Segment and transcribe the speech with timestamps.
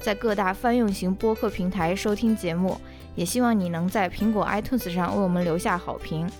[0.00, 2.80] 在各大泛用型播客平台收听节目。
[3.14, 6.30] 也希望你能在苹果 iTunes 上为我们留下好评。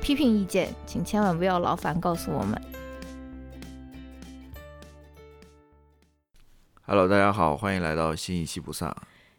[0.00, 2.60] 批评意见，请千万不要劳烦告诉我们。
[6.84, 8.88] Hello，大家好，欢迎来到新一期不散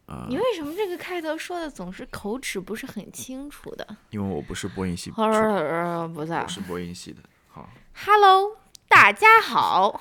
[0.06, 3.88] 啊、你为什么这个开头说的总是口齿不是很清楚的？
[4.12, 7.22] 因为我不是播音系，不是我是播音系的。
[7.50, 7.68] 好
[8.06, 10.00] ，，Hello，大家好。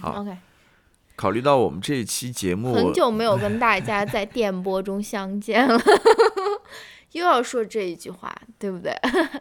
[0.00, 0.38] 好 OK，
[1.16, 5.80] 考虑到我们这一期节目，很久没有跟大家在电波中相见了，
[7.12, 8.92] 又要说这一句话，对不对？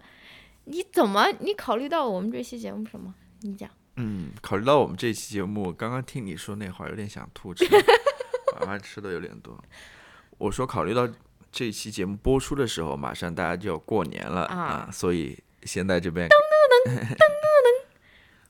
[0.66, 1.28] 你怎么？
[1.40, 3.14] 你考虑到我们这期节目什么？
[3.42, 3.70] 你讲。
[3.96, 7.66] 嗯，考虑到我们这期节目，刚刚听你说那会儿有点想吐，吃
[8.60, 9.56] 晚饭吃的有点多。
[10.38, 11.08] 我说考虑到
[11.52, 17.18] 这期节目播出的时候，马上大家就要过年了啊所以现在这边噔噔噔噔噔噔，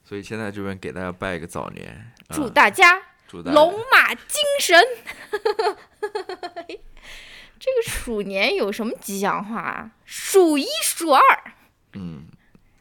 [0.05, 3.01] 所以现在这边给大家拜一个早年，啊祝大家
[3.33, 4.79] 祝大家龙马精神。
[7.59, 9.91] 这个鼠年有什么吉祥话啊？
[10.05, 11.21] 数一数二。
[11.93, 12.25] 嗯，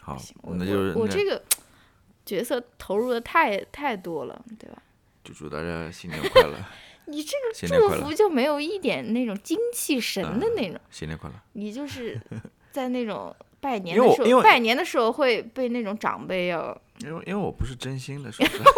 [0.03, 1.43] 好，我那就是我我这个
[2.27, 4.83] 角色投入的太太多了，对吧？
[5.25, 6.55] 就祝大家新年快乐，
[7.07, 7.35] 你这
[7.69, 11.37] 个祝福就没有一点那种精气神的那种，新年快乐。
[11.53, 12.21] 你就是
[12.71, 18.71] 在那种拜年的时候，拜年的时候会被那种长辈要因为因为我不是真心的，说实话。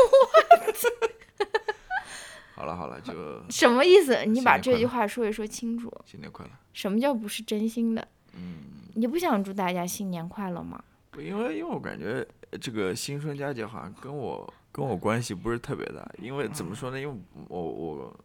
[2.55, 3.13] 好了好了，就
[3.51, 4.25] 什么意思？
[4.27, 5.92] 你把这句话说一说清楚。
[6.05, 6.53] 新年快乐。
[6.73, 8.07] 什么叫不是真心的？
[8.35, 8.57] 嗯，
[8.95, 10.83] 你不想祝大家新年快乐吗？
[11.11, 17.01] 不因为因为我感觉呃这个新春佳节好像跟我跟我关系不是特别大，因为怎么说呢？
[17.01, 18.17] 因为我我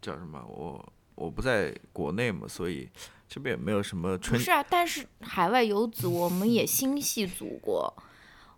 [0.00, 0.42] 叫什么？
[0.46, 2.88] 我我不在国内嘛，所以
[3.28, 7.92] 这边也没有什么春不是啊，但是海外游子，我们也 心系祖国。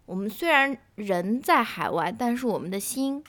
[0.06, 3.22] 我们虽然人在海外，但是我们的心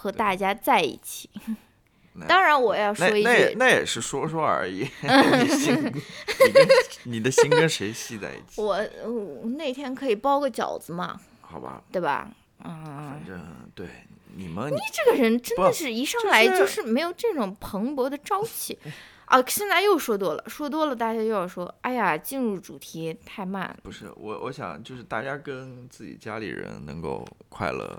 [0.00, 1.28] 和大家在一起。
[2.26, 4.88] 当然，我要说一句，那也是说说而已。
[5.02, 6.68] 你心你跟
[7.04, 8.60] 你的心跟谁系在一起？
[8.62, 8.74] 我
[9.04, 12.30] 我那天可以包个饺子嘛，好吧，对吧？
[12.64, 13.40] 嗯反，正
[13.74, 13.86] 对
[14.34, 18.78] 你们你这个人真的是一上来就是是没有这种蓬勃的朝气
[19.26, 19.40] 啊！
[19.46, 23.74] 现在又说多了，说多了，大家又要说，哎呀，进入主题太慢。
[23.84, 27.98] 不是我，我想就是大家跟自己家里人能够快乐、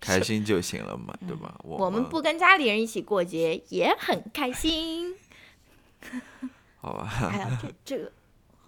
[0.00, 1.54] 开心就行了嘛，对吧？
[1.64, 5.14] 嗯我们们不跟家里人一起过节也很开心。
[6.80, 8.12] 好吧，哎呀， 这这个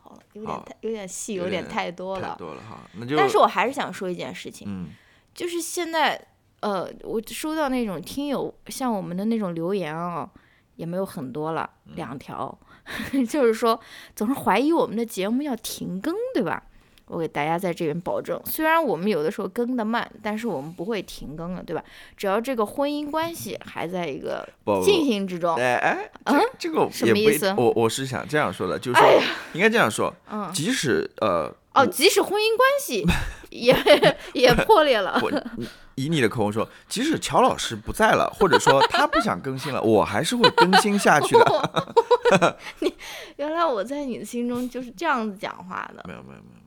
[0.02, 2.30] 好了，有点太有点细，有有点点太多了。
[2.30, 4.88] 太多了哈，那就但是我还是想说一件事情，嗯
[5.34, 6.20] 就是现在
[6.60, 10.28] 呃，我收到那种听友像我们的那种留言啊，
[10.74, 12.58] 也没有很多了，嗯两条，
[13.28, 13.78] 就是说
[14.16, 16.64] 总是怀疑我们的节目要停更，对吧？
[17.08, 21.82] 我给大家在这边保证，虽然我们有的时候更的慢，但是我们不会停更的，对吧？
[22.16, 24.46] 只要这个婚姻关系还在一个
[24.84, 29.08] 进行之中，哎哎，这啊这个什么意思我我是想这样说的，就是说
[29.54, 33.04] 应该这样说， 嗯，即使呃，哦，即使婚姻关系
[33.50, 33.74] 也
[34.34, 35.32] 也破裂了，我
[35.94, 42.58] 以你的口吻说，即使乔老师不在了，或者说他不想更新了，我还是会更新下去的。
[42.80, 42.94] 你
[43.36, 46.04] 原来我在你的心中就是这样子讲话的。
[46.06, 46.57] 没有没有没有，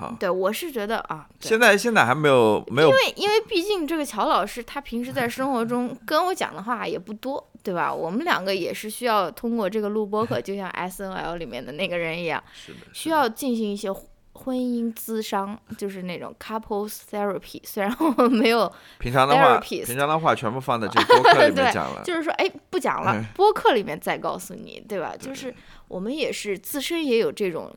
[0.00, 7.92] 好，对，我是觉得啊，对现在现在还没有没有因为因为毕竟这个乔老师他平时在生活中跟我讲的话也不多，对吧？
[7.92, 13.92] 我们两个也是需要通过这个录播课，就像 S N L 里面的那个人一样，是的，需要进行一些
[14.32, 17.60] 婚姻咨商，就是那种 couples therapy。
[17.62, 22.02] 虽然我们没有，平常的话平常的话全部放在这个播客里面对讲了。
[22.02, 25.14] 就是说，哎，不讲了嗯，播客里面再告诉你，对吧？
[25.18, 25.54] 就是
[25.88, 27.70] 我们也是自身也有这种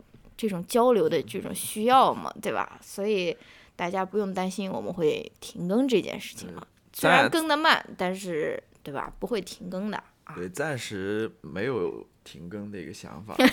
[0.44, 2.78] 这种交流的这种需要嘛，对吧？
[2.82, 3.34] 所以
[3.78, 6.68] 大家不用担心我们会停更这件事情了。
[6.92, 9.10] 虽然更的慢，但是对吧？
[9.20, 9.96] 不会停更的
[10.26, 10.36] 啊。
[10.36, 13.46] 对，暂时没有停更的一个想法吧，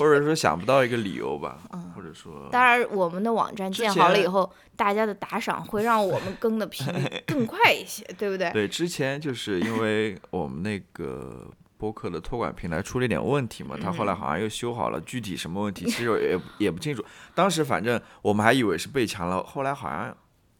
[0.00, 1.62] 或者说想不到一个理由吧，
[1.94, 8.50] 或者说，嗯当然，我们的网站建好了以后，大家的打赏会让我们更的频率更快一些，对不对？
[8.50, 11.48] 对，之前就是因为我们那个
[11.78, 17.02] 播客的托管平台出了一点问题嘛，他后来嗯好像又修好了，具体什么问题其实也也不清楚。
[17.34, 20.14] 当时反正我们还以为是被抢了，后来好像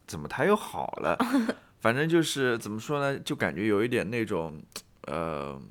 [0.07, 1.17] 怎么他又好了，
[1.79, 4.59] 反正就是怎么说呢，就感觉有一点那种，
[5.07, 5.61] 呃，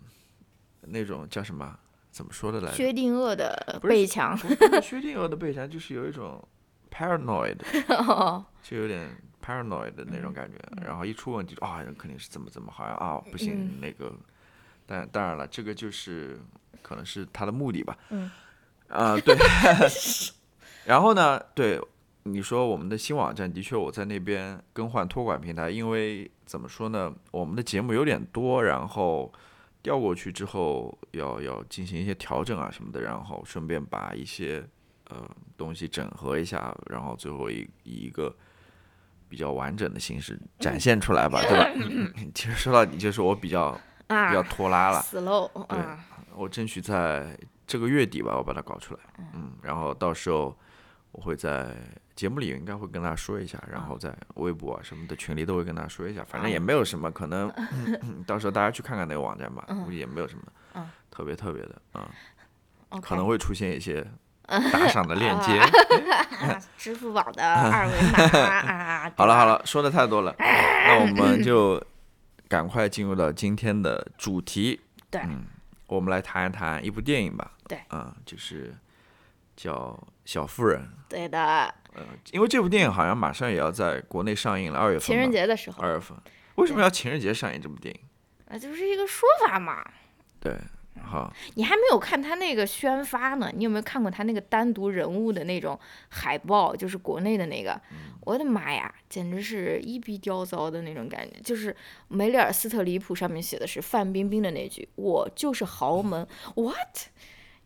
[0.83, 1.77] 那种叫什么？
[2.11, 2.77] 怎么说的来着？
[2.77, 4.37] 薛定谔的不是背墙，
[4.83, 6.43] 薛定谔的背墙，就是有一种
[6.91, 7.57] paranoid，
[8.63, 9.09] 就有点
[9.45, 10.59] paranoid 的那种感觉。
[10.85, 14.13] 然后一出问题，啊，肯定是怎么怎么，好像啊不行，嗯那个，
[14.89, 16.41] 但当然了，这个就是
[16.81, 17.97] 可能是他的目的吧。
[18.09, 18.31] 嗯。
[18.89, 19.37] 啊、对。
[20.87, 21.79] 然后呢，对
[22.23, 29.31] 你说我们的新网站，的确我在那边更换托管平台，因为怎么说呢，我们的节目有点多，然后
[29.83, 34.67] 调过去之后要要进行一些调整啊什么的，然后顺便把一些
[35.11, 38.35] 呃东西整合一下，然后最后以以一个
[39.29, 41.71] 比较完整的形式展现出来吧，对吧？
[42.35, 45.99] 其实说到底就是我比较啊拖拉了，，slow 对啊，
[46.35, 49.01] 我争取在这个月底吧，我把它搞出来，
[49.35, 50.57] 嗯，然后到时候
[51.13, 51.75] 我会在
[52.17, 57.53] 节目里应该会跟大家说一下，然后在微博啊什么的群里都会跟大家说一下，反正也没有什么，可能
[58.27, 60.43] 到时候大家去看看那个网站吧，估计也没有什么
[60.75, 62.09] 嗯特别特别的，啊
[63.03, 64.07] 可能会出现一些
[64.47, 65.59] 打赏的链接。
[66.39, 69.13] 啊支付宝的二维码啊。
[69.19, 71.83] 好了好，了，说的太多了，那我们就
[72.49, 74.81] 赶快进入到今天的主题。
[75.11, 75.45] 对嗯，
[75.87, 77.53] 我们来谈一谈一部电影吧。
[77.67, 78.75] 对啊、就是
[79.57, 79.75] 叫
[80.25, 80.83] 《小妇人》。
[81.09, 81.39] 对的，
[81.95, 82.03] 呃，
[82.33, 85.07] 因为这部电影好像马上也要在国内上映了，二月份。
[85.07, 85.31] 情人。
[85.31, 86.17] 节的时候二月份。
[86.57, 88.01] 为什么要情人节上映这部电影？
[88.49, 89.85] 啊，就是一个说法嘛。
[90.41, 90.57] 对，
[91.03, 95.79] 好，你还没有看他那个宣发呢，你有没有看过他那个单独人物的那种
[96.09, 96.75] 海报？
[96.77, 97.81] 就是国内的那个，
[98.21, 101.41] 我的妈呀，简直是一逼雕糟的那种感觉。
[101.41, 101.75] 就是
[102.09, 106.27] 梅丽尔·斯特里普上面写的是范冰冰的那句：“我就是豪门。
[106.57, 107.09] ”What？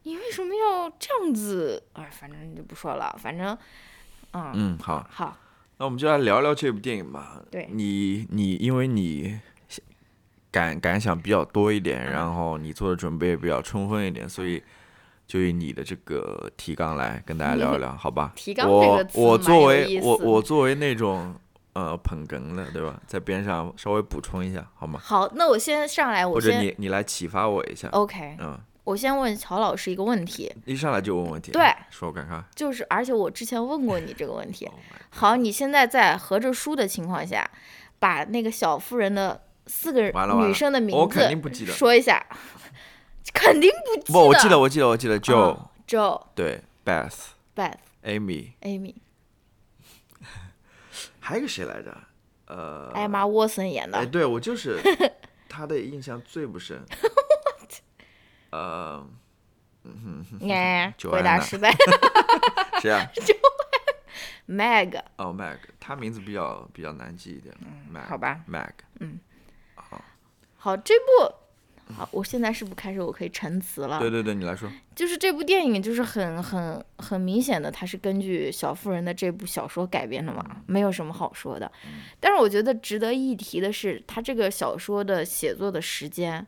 [0.05, 1.85] 你为什么要这样子？
[1.93, 3.57] 哎，反正就不说了，反正，
[4.33, 5.37] 嗯，嗯，好，好，
[5.79, 7.41] 那我们就来聊聊这部电影吧。
[7.51, 9.39] 对你，你因为你
[10.53, 14.63] 感感想比较多一点，嗯然后你做的准备也比较充分一点，所以
[15.27, 18.33] 就以你的这个提纲来跟大家聊一聊， 好吧？
[18.37, 21.35] 提纲这我个词我作为我我作为那种
[21.73, 23.01] 呃捧哏的，对吧？
[23.07, 25.01] 在边上稍微补充一下，好吗？
[25.03, 32.45] 好，那我先上来，我或者你你来启发我一下，OK，嗯，我先问乔老师一个问题，一上来就问问题，对，说我看看。
[32.55, 34.67] 就是而且我之前问过你这个问题。
[34.71, 34.75] Oh
[35.15, 37.51] 好，你现在在合着书的情况下，
[37.99, 41.73] 把那个小妇人的四个完了完了女生的名我肯字定不记得。
[41.73, 42.25] 说一下，
[43.33, 44.13] 肯定不记得。
[44.13, 47.15] 不，我记得，我记得，我记得 Joe、对，Beth、
[47.55, 48.95] Beth、Amy，Amy、
[51.21, 51.97] 还有一个谁来着？
[52.47, 54.07] 呃，艾玛沃森演哎，的。
[54.07, 54.79] 对我就是
[55.49, 56.85] 他的印象最不深。
[58.51, 59.07] 呃，
[60.49, 61.75] 哎，九回答失败。
[62.81, 63.09] 谁啊
[64.49, 67.55] ？Meg，哦，Mag，他名字比较比较难记一点。
[67.91, 68.73] Mag，嗯好吧，Mag，
[70.65, 73.99] 好，这部，好，我现在是不是开始我可以陈词了？
[73.99, 74.71] 对对对，你来说。
[74.95, 81.69] 就是这部电影，就是很很很明显的，它是根据小妇人的这部小说改编的嘛，没有什么好说的。
[82.21, 86.47] 但是我觉得值得一提的是，它这个小说的写作的时间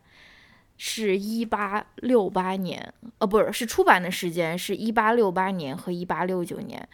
[0.79, 6.89] 是一八六八年，呃，不是，是出版的时间是一八六八年和一八六九年，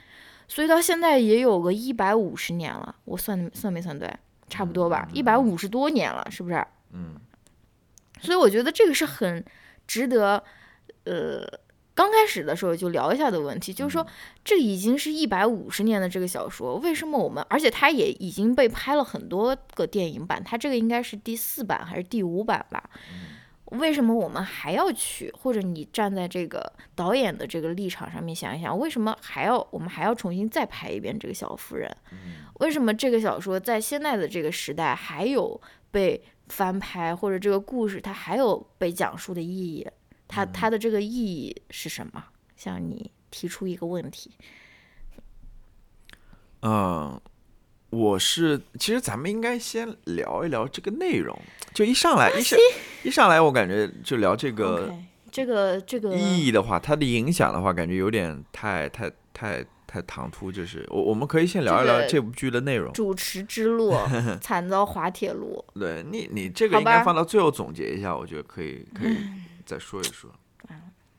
[0.49, 2.97] 所以到现在也有个一百五十年了。
[3.05, 4.11] 我算算没算对？
[4.49, 6.67] 差不多吧，一百五十多年了，是不是？
[6.93, 7.17] 嗯，
[8.21, 9.45] 所以我觉得这个是很
[9.87, 10.43] 值得，
[11.05, 11.47] 呃，
[11.95, 14.07] 刚开始的时候就聊一下的问题，就是说，
[14.45, 22.91] 这已经是一百五十年的这个小说，为什么我们，而且它也已经被拍了很多个电影版，它这个应该是第四版还是第五版吧？
[23.67, 25.33] 为什么我们还要去？
[25.33, 31.89] 或者你站在这个导演的这个立场上面想一想，为什么还要我们还要重新再拍一遍这个小妇人？
[32.59, 35.61] 为什么这个小说在现在的这个时代还有
[35.93, 36.21] 被
[36.51, 39.87] 翻拍，或者这个故事它还有被讲述的意义？
[40.29, 42.23] 它它的这个意义是什么？
[42.57, 44.33] 向你提出一个问题。
[46.63, 47.19] 嗯，
[47.89, 51.37] 我是其实咱们应该先聊一聊这个内容，
[51.73, 52.59] 就一上来一上
[53.03, 54.93] 一上来，我感觉就聊这个
[55.33, 60.53] 这个这个意义的话，它的影响的话，感觉有点太太太太唐突。
[60.53, 62.93] 就是我我们可以先聊一聊这部剧的内容。
[62.93, 63.95] 主持之路
[64.41, 65.65] 惨遭滑铁卢。
[65.75, 69.17] 对你你这个应该放到最后总结一下，我觉得可以可以
[69.67, 70.31] 再说一说。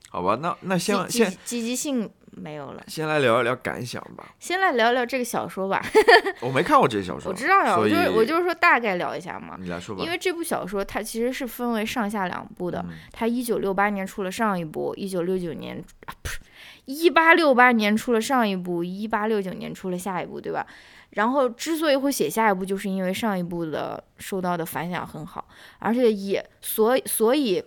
[0.08, 4.34] 好吧，那那先积先积积极性没有了，先来聊一聊感想吧。
[4.38, 5.82] 先来聊聊这个小说吧。
[6.42, 9.56] 我没看过这些小说，我知道呀，我就是我就是说大概聊一下嘛。
[9.58, 10.04] 你来说吧。
[10.04, 16.40] 因为这部小说它其实是分为上下两部的，嗯它一九六八年出了上一部，一九六九年啊，不是
[16.84, 20.66] 一八六八年出了上一部，一八六九年出了下一部，对吧？
[21.10, 25.46] 然后之所以会写下一部，就是因为上一部的受到的反响很好，
[25.78, 27.62] 而且也所以所以，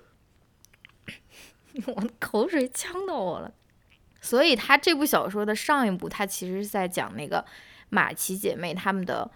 [1.87, 3.53] 我的口水呛到我了。
[4.19, 7.45] 所以他这部小说的上一部，他其实是在讲那个
[7.89, 9.29] 马奇姐妹她们的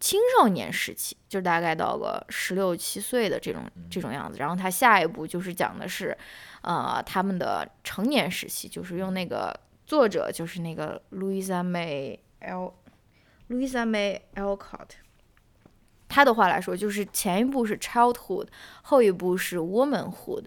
[0.00, 4.38] 青少年时期，就大概到个十六七岁的这种这种样子。
[4.38, 6.16] 然后他下一部就是讲的是，
[6.62, 9.54] 呃，他们的成年时期，就是用那个
[9.84, 12.72] 作者就是那个 Louisa May L
[13.48, 14.88] Louisa May Alcott，
[16.08, 18.48] 他的话来说，就是前一部是 childhood，
[18.82, 20.46] 后一部是 womanhood。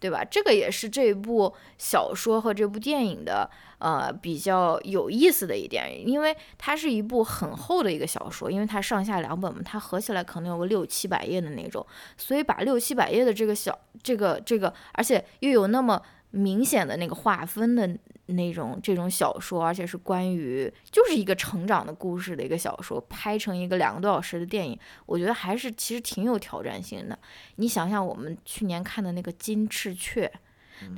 [0.00, 0.24] 对吧？
[0.24, 11.84] 这个也是这部小说和这部电影的呃比较有意思的一点，因为它是一部很厚的一个小说，因为它上下两本嘛，它合起来可能有个六七百页的那种，
[12.16, 16.00] 所以把六七百页的这个小这个这个，而且又有那么
[16.30, 17.90] 明显的那个划分的。
[18.34, 27.18] 那种这种小说，而且是关于就是一个成长的故事的一个小说，拍成一个两个多小时的电影，我觉得还是其实挺有挑战性的。
[27.56, 30.30] 你想想，我们去年看的那个《金翅雀》，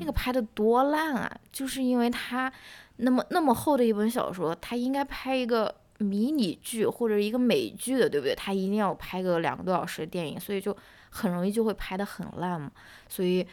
[0.01, 1.41] 那个拍的多烂啊！
[1.53, 2.53] 就是因为它
[2.97, 8.35] 那么那么厚的一本小说，它应该拍一个迷你剧或者一个美剧的，对不对？
[8.35, 10.77] 它一定要拍个两个多小时的电影，所以就
[11.11, 12.73] 很容易就会拍的很烂嘛。
[13.09, 13.47] 所以，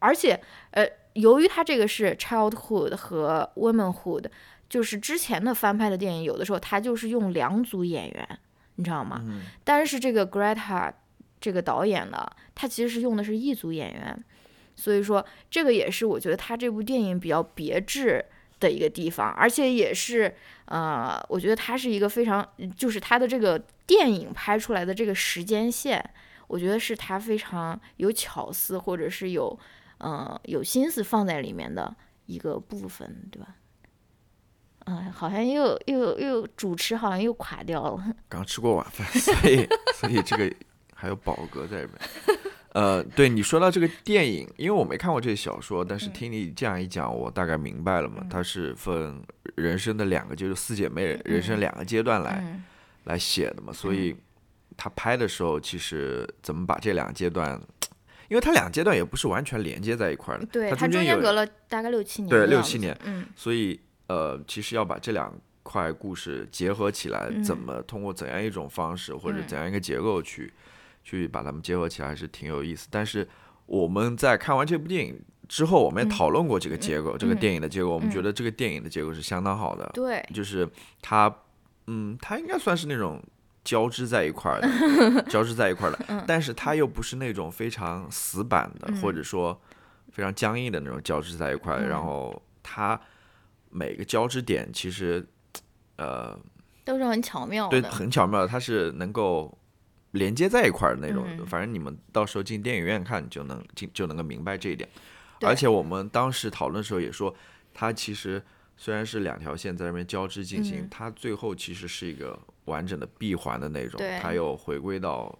[0.00, 0.40] 而且
[0.72, 0.84] 呃。
[1.14, 4.24] 由于它这个是 childhood 和 womanhood，
[4.68, 8.38] 就是之前的翻拍的电影，有的时候它就是用两组演员，
[8.76, 9.20] 你知道吗？
[9.64, 10.92] 但是这个 Greta
[11.40, 12.24] 这个导演呢，
[12.54, 14.24] 他其实是用的是一组演员，
[14.76, 18.24] 所以说这个也是我觉得他这部电影比较别致
[18.60, 20.32] 的一个地方，而且也是
[20.66, 26.02] 呃，我觉得它是一个非常，就是它的这个电影拍出来的这个时间线，
[26.46, 29.58] 我觉得是它非常有巧思，或者是有。
[30.02, 31.94] 嗯，有心思放在里面的
[32.26, 33.56] 一个部分，对吧？
[34.86, 38.14] 嗯，好像又又又主持好像又垮掉了。
[38.28, 40.56] 刚吃过晚饭，所以所以这个
[40.94, 42.38] 还有宝哥在里面。
[42.72, 48.24] 呃，对你说到这个电影，因为我没看过这个小说，但是听你这样一讲，我大概明白了嘛。
[48.30, 49.22] 它是分
[49.56, 52.60] 人生的两个，就是四姐妹人生两个阶段来
[53.04, 53.72] 来写的嘛。
[53.72, 54.16] 所以
[54.76, 57.60] 他拍的时候，其实怎么把这两个阶段。
[58.30, 70.52] 因为它两阶段也不是完全连接在一块儿的，对，它中间隔了大概六七年，对，六七年，嗯，所以呃，其实要把这两块故事结合起来，怎么通过怎样一种方式或者怎样一个结构去
[71.02, 72.86] 去把它们结合起来，还是挺有意思。
[72.88, 73.26] 但是
[73.66, 80.68] 我们在看完这部电影之后，我们也讨论过这个结构，这个电影的结构，我们觉得这个电影的结构是相当好的，对，就是
[81.02, 81.34] 它，
[81.88, 83.20] 嗯，它应该算是那种。
[83.62, 89.60] 交织在一块儿的， 交织在一块儿的， 但是它又不是那种非常死板的，或者说
[90.10, 91.86] 非常僵硬的那种交织在一块儿。
[91.86, 92.98] 然后它
[93.68, 95.24] 每个交织点其实，
[95.96, 96.36] 呃，
[96.84, 99.56] 都是很巧妙的，对，很巧妙的，它是能够
[100.12, 101.26] 连接在一块儿的那种。
[101.46, 104.88] 反正你们到时候进电影院看，就能进就能够明白这一点。
[105.42, 107.34] 而且我们当时讨论的时候也说，
[107.74, 108.42] 它其实
[108.76, 112.38] 虽然是两条线在那边交织进行，它最后其实是一个。
[112.70, 115.36] 完整的闭环的那种，它又回归到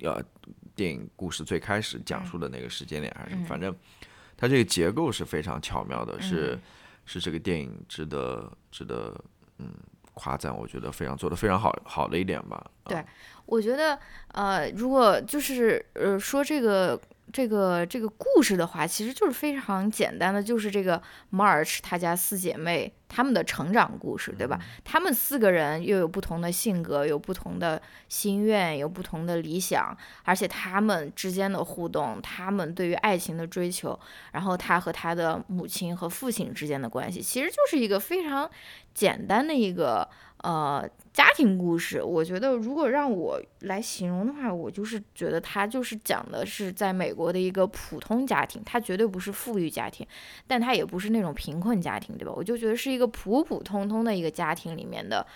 [0.00, 0.20] 呃
[0.74, 3.72] 电影故事最开始讲述的那个时间点，还是反正
[4.36, 6.58] 它这个结构是非常巧妙的，是
[7.04, 9.14] 是这个电影值得值得
[9.58, 9.68] 嗯
[10.14, 12.64] 夸赞，我觉得非常做的非常好好的一点吧。
[12.84, 13.04] 对，
[13.46, 13.98] 我觉得
[14.28, 17.00] 呃如果就是呃说这个。
[17.30, 21.00] 这个这个故事的话，其实就是非常简单的，就是这个
[21.30, 24.58] March 他家四姐妹她们的成长故事，对吧？
[24.84, 33.98] 她们四个人又有不同的性格，有不同的心愿，有不同的理想，而且她们之间的互动，她们对于爱情的追求，
[34.32, 38.50] 然后她和她的母亲和父亲之间的关系，其实就是一个非常
[38.92, 40.06] 简单的一个
[40.42, 40.88] 呃。
[41.12, 50.06] 家庭故事，我觉得如果让我来形容的话，我就是觉得它就是讲的是在美国的一个普通家庭，它绝对不是富裕家庭，
[50.46, 52.32] 但它也不是那种贫困家庭，对吧？
[52.34, 55.26] 我就觉得是一个普普通通的一个家庭里面的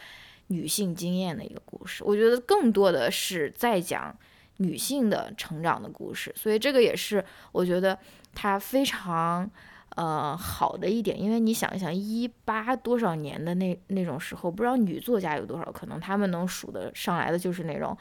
[0.47, 2.03] 女性经验的一个故事。
[2.03, 4.17] 我觉得更多的是在讲
[4.57, 7.23] 女性的成长的故事，所以这个也是
[7.53, 7.99] 我觉得
[8.35, 9.51] 它非常。
[9.97, 17.97] 呃，好的一点，因为你想一想，一八多少年的那那种时候，不知道女作家有多少，可能他们能数得上来的就是那种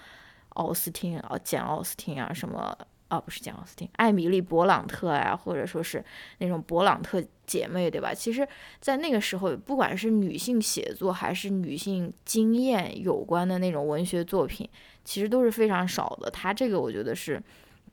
[0.50, 6.04] 奥斯汀啊、简奥斯汀啊，什么啊，不是简奥斯汀，艾米丽·勃朗特呀，或者说是
[6.40, 8.14] 那种勃朗特姐妹，对吧？
[8.14, 8.46] 其实，
[8.82, 14.70] 在那个时候，不管是女性写作还是女性经验有关的那种文学作品，
[15.06, 16.30] 其实都是非常少的。
[16.30, 17.42] 她这个，我觉得是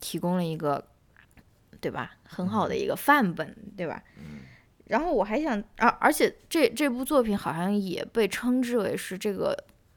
[0.01, 0.85] 提供了一个。
[1.83, 2.13] 对吧？
[2.23, 4.03] 很好的一个范本，对吧？
[4.87, 9.55] 然后我还想啊，而且这这部作品好像也被称之为是这个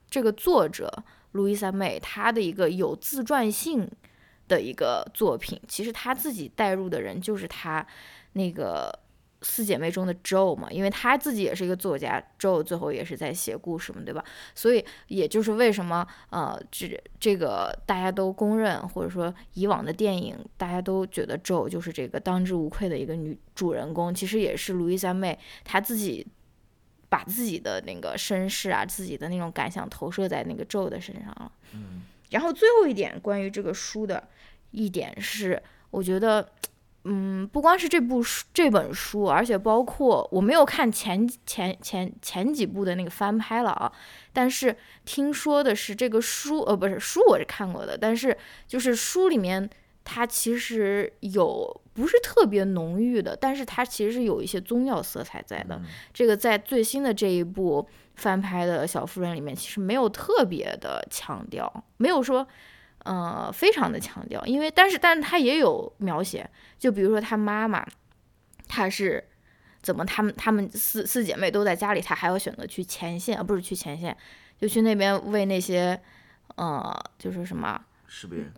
[0.09, 0.91] 这个作者
[1.31, 3.89] 路易莎妹她的一个有自传性
[4.47, 5.61] 的一个作品。
[5.67, 7.85] 其实她自己带入的人就是她
[8.33, 9.04] 那个。
[9.47, 14.25] 四姐妹中的 Joe 嘛，因为她自己也是一个作家，Joe 最后也是在写故事嘛，对吧？
[14.55, 26.25] 所以也就是为什么呃，这这个大家都公认，或者说以往的电影大家都觉得 Joe 就是这个当之无愧的一个女主人公，其实也是路易莎妹她自己
[27.07, 31.51] 把自己的那个身世啊，自己的那种感想投射在那个 Joe 的身上了。
[31.73, 32.01] 嗯。
[32.31, 34.27] 然后最后一点关于这个书的
[34.71, 35.61] 一点是，
[35.91, 36.49] 我觉得。
[37.07, 43.91] 嗯，不光是这部书这本书，而且包括我没有看前前前前几部的那个翻拍了啊。
[44.33, 48.35] 但是听说的是这个书，呃，不是书我是看过的，但是
[48.67, 49.69] 就是书里面
[50.03, 55.79] 它其实有不是特别浓郁的，但是它其实是有一些宗教色彩在的。
[56.11, 62.47] 这个在最新的这一部翻拍的小妇人里面，其实没有特别的强调，没有说。
[63.05, 67.85] 呃，非常的强调，因为但是但是他也有描写，就比如说他妈妈，
[68.67, 69.23] 他是
[69.83, 74.17] 怎么，他们他们四四姐妹都在家里，他还要选择去前线，而不是去前线，
[74.59, 76.01] 就去那边为那些，
[76.55, 78.51] 呃，就是什么士兵，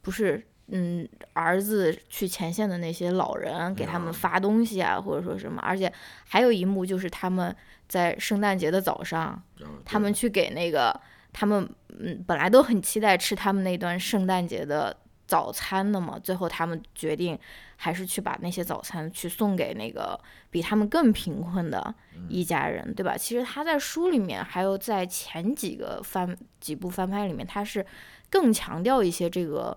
[0.00, 5.92] 不是，嗯，儿子去前线的那些老人，给他们发东西啊，或者说什么，而且
[6.26, 7.54] 还有一幕就是他们
[7.86, 9.40] 在圣诞节的早上，
[9.84, 11.00] 他们去给那个。
[11.32, 14.96] 他们嗯本来都很期待吃他们那段圣诞节的
[15.26, 17.38] 早餐的嘛，最后他们决定
[17.76, 20.18] 还是去把那些早餐去送给那个
[20.50, 21.94] 比他们更贫困的
[22.28, 23.16] 一家人，对吧？
[23.16, 27.84] 其实他在书里面还有在前几个翻几部翻拍里面，他是
[28.28, 29.76] 更强调一些这个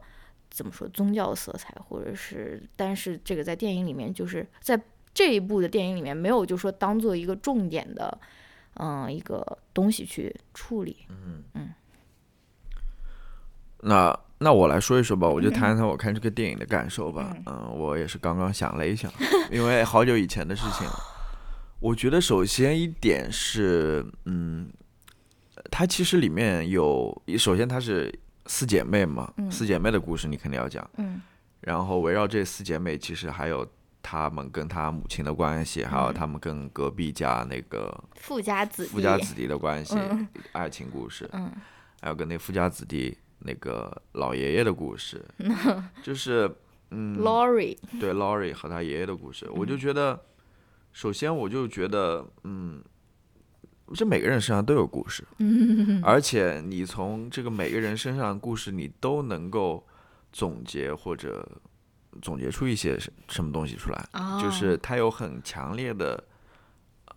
[0.49, 4.77] 怎么说宗教色彩，或者是但是这个在电影里面就是在
[5.13, 8.19] 这一部的电影里面没有就说当做一个重点的。
[8.75, 11.05] 嗯，一个东西去处理。
[11.09, 11.69] 嗯嗯。
[13.81, 17.35] 那那我来说一说吧，我就谈谈我看这个电影的感受吧。
[17.45, 19.11] 嗯，我也是刚刚想了一想，
[19.51, 20.99] 因为好久以前的事情了。
[21.79, 24.69] 我觉得首先一点是，嗯，
[25.69, 28.13] 它其实里面有，首先它是
[28.47, 30.89] 四姐妹嘛，四姐妹的故事你肯定要讲。
[30.97, 31.21] 嗯。
[31.61, 33.67] 然后围绕这四姐妹，其实还有。
[34.07, 39.97] 他们跟他母亲的关系，还有他们跟隔壁家那个富家子富家子弟的关系，
[40.51, 41.51] 爱情故事，嗯，
[42.01, 45.25] 还有跟那富家子弟那个老爷爷的故事，
[46.03, 46.47] 就是
[46.91, 47.15] 嗯
[47.99, 50.21] 对，Laurie 和他爷爷的故事，我就觉得，
[50.93, 52.83] 首先我就觉得，嗯，
[53.95, 55.25] 这每个人身上都有故事，
[56.03, 59.83] 而且你从这个每个人身上的故事，你都能够
[60.31, 61.43] 总结或者。
[62.21, 64.07] 总结出一些什什么东西出来，
[64.41, 66.23] 就是它有很强烈的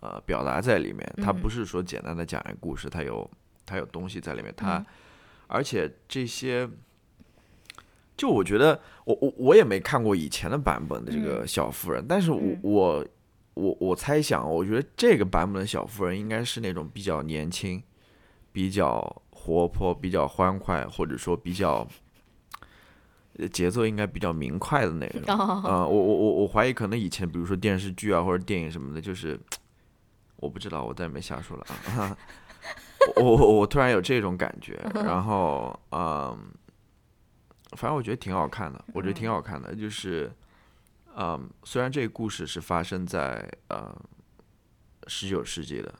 [0.01, 3.29] 呃表达在里面，它不是说简单的讲一个故事，它有
[3.65, 4.85] 它有东西在里面，它
[5.47, 6.69] 而且这些，
[8.17, 13.07] 就我觉得我我我也没看过以前的版本的这个小妇人，但是我我
[13.53, 17.81] 我我猜想，我觉得这个版本的小妇人应该是那种比较年轻、
[18.51, 21.87] 比较活泼、比较欢快，或者说比较。
[23.47, 29.39] 节奏应该比较明快的那种啊，我我我我怀疑可能以前比如说电视剧啊或者电影什么的，就是
[30.35, 32.17] 我不知道，我再没瞎说了啊。
[33.15, 36.37] 我我我突然有这种感觉，然后嗯，
[37.77, 40.31] 反正我觉得挺好看的，我觉得挺好看的，就是
[41.15, 43.95] 嗯，虽然这个故事是发生在呃
[45.07, 45.93] 十九世纪的，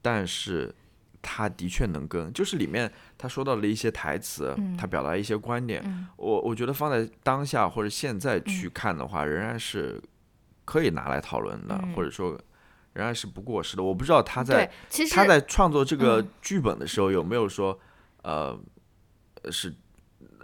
[0.00, 0.74] 但是。
[1.22, 5.82] 他的确能跟，就是里面他说到了一些台词，他表达一些观点，
[6.16, 10.02] 我我觉得放在当下或者现在去看的话，仍然是
[10.64, 12.32] 可以拿来讨论的，或者说
[12.92, 13.82] 仍然是不过时的。
[13.82, 14.70] 我不知道他在
[15.10, 17.78] 他在创作这个剧本的时候有没有说，
[18.22, 18.58] 呃，
[19.50, 19.72] 是。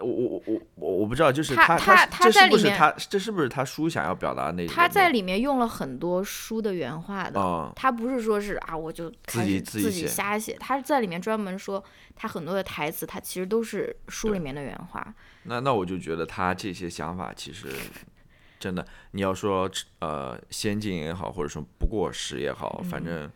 [0.01, 4.67] 我我我我我不知道，就是他他他这是不是他这是不是他书想要表达那？
[4.67, 11.83] 他在里面用了很多书的原话的，他不是说是啊，我就自己自己瞎写，他在里面专门说
[12.15, 15.15] 他很多的台词，他其实都是书里面的原话。
[15.45, 17.69] 那那我就觉得他这些想法其实
[18.61, 23.31] 真的，你要说呃先进也好，或者说不过时也好，反正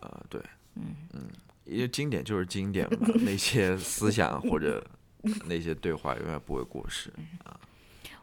[0.00, 0.40] 呃对，
[0.74, 1.22] 嗯嗯，
[1.64, 4.84] 因为经典就是经典嘛，那些思想或者。
[5.46, 7.10] 那些对话永远不会过时
[7.44, 7.58] 啊！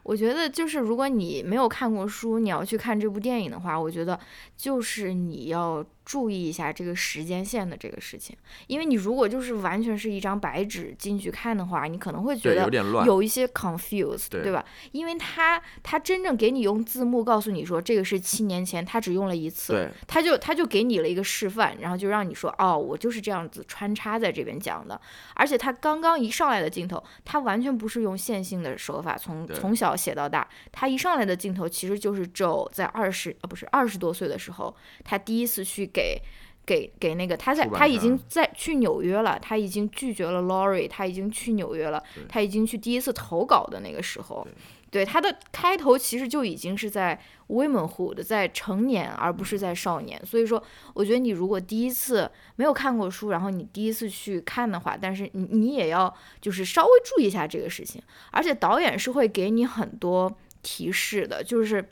[0.02, 4.18] 我觉得就是如果你没有看过书，你要去看这部电影的话，我觉得
[4.56, 8.36] 就是你要注意一下这个时间线的这个事情，
[8.66, 13.06] 因为你如果就是完全是一张白纸进去看的话，你可能会觉，得有点乱。
[13.06, 14.64] 有一些 confused，对对吧？
[14.92, 25.00] 因为他他真正给你用字幕告诉你说这个是七年前，他只用了一次，他就他就给你了一个示范，然后就让你说哦，我就是这样子穿插在这边讲的。
[25.34, 36.20] 而且他刚刚一上来的镜头，他完全不是用线性的手法从从小写到大，他一上来的镜头其实就是 Joe 在二十呃不是二十多岁的时候，他第一次去给。
[36.66, 44.48] 给给那个他在他已经在去纽约了，他已经拒绝了 Laurie，他已经去纽约了，他已经去第一次投稿的那个时候
[44.90, 50.18] 对，对他的开头其实就已经是在 womanhood，在成年，而不是在少年。
[50.24, 58.00] 所以说，我觉得你如果第一次没有看过书，然后你第一次去看的话，但是你你也要就是稍微注意一下这个事情。
[58.30, 61.82] 而且导演是会给你很多提示的，就是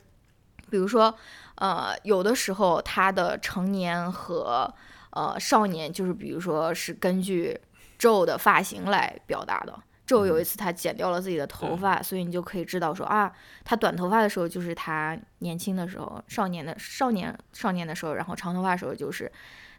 [0.71, 1.13] 比如说，
[1.55, 4.73] 呃，有的时候他的成年和
[5.11, 7.59] 呃少年，就是比如说是根据
[7.99, 9.79] Joe 的发型来表达的。
[10.05, 13.31] Joe 有一次他剪掉了自己的头发，所以你就可以知道说啊，
[13.63, 19.31] 他短头发的时候就是他年轻的时候，少年的少年少年的时候，然后长头发的时候就是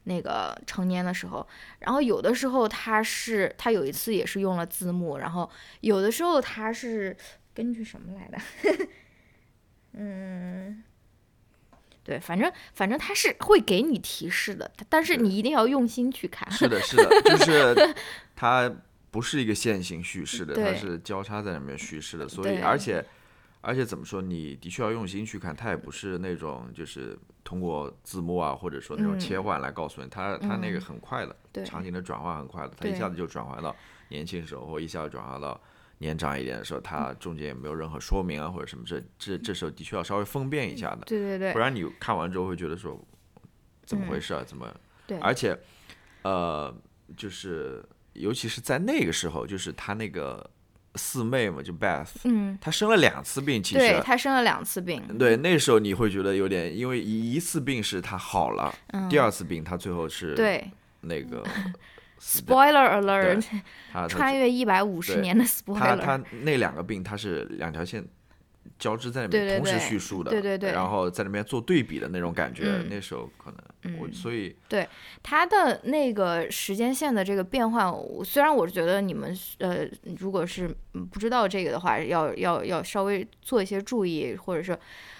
[0.04, 1.46] 那个成年的时候。
[1.80, 5.48] 然后有的时候他是他有一次也是用了字幕，然后
[5.82, 7.14] 有的时候他是
[7.52, 8.38] 根据什么来的？
[9.92, 10.82] 嗯，
[12.04, 16.48] 对，反正反正他是会给你提示的，但是你一定要用心去看。
[16.50, 17.94] 是的，是的，就是
[18.36, 18.70] 它
[19.10, 23.04] 不是一个线性叙事的，它是交叉在里面叙事的，所以而且
[23.62, 33.74] 而且怎么说，你的确要用心去看，它也不是那种就是通过字幕啊，或者说那种嗯切换来告诉你，它它那个嗯很快的，对场景的转换很快的，它一下子就转换到
[34.08, 35.58] 年轻时候，或一下子转换到。
[35.98, 41.52] 年长一点的时候，他中间也没有任何说明啊，或者什么，这这这时候的确要稍微分辨一下的，对对对。
[41.52, 43.00] 不，然你看完之后会觉得说，
[43.84, 44.42] 怎么嗯回事啊？
[44.46, 44.74] 怎么？
[45.06, 45.18] 对。
[45.18, 45.58] 而且，
[46.22, 46.74] 呃，
[47.16, 50.50] 就是尤其是在那个时候，就是他那个
[50.96, 54.00] 四妹嘛，就 Beth，嗯，她生了两次病，其对实。
[54.02, 60.70] 她生了两次病，对，那时候你会觉得有点，因为一一次病是她好了，嗯，第二次病她最后是对。
[61.06, 61.44] 那个
[62.24, 63.44] ，spoiler alert，
[64.08, 68.04] 穿越一百五十年的 spoiler，他那两个病，他是两条线
[68.78, 70.72] 交织在那对对边同时叙述的，对对对。
[70.72, 72.88] 然后在那边做对比的那种感觉，嗯。
[72.88, 74.88] 那时候可能我嗯所以对
[75.22, 79.86] 他的那个时间线的这个变换，我虽然我觉得你们呃，
[80.18, 84.72] 如果是嗯不知道这个的话，要要要稍微做一些注意，或者是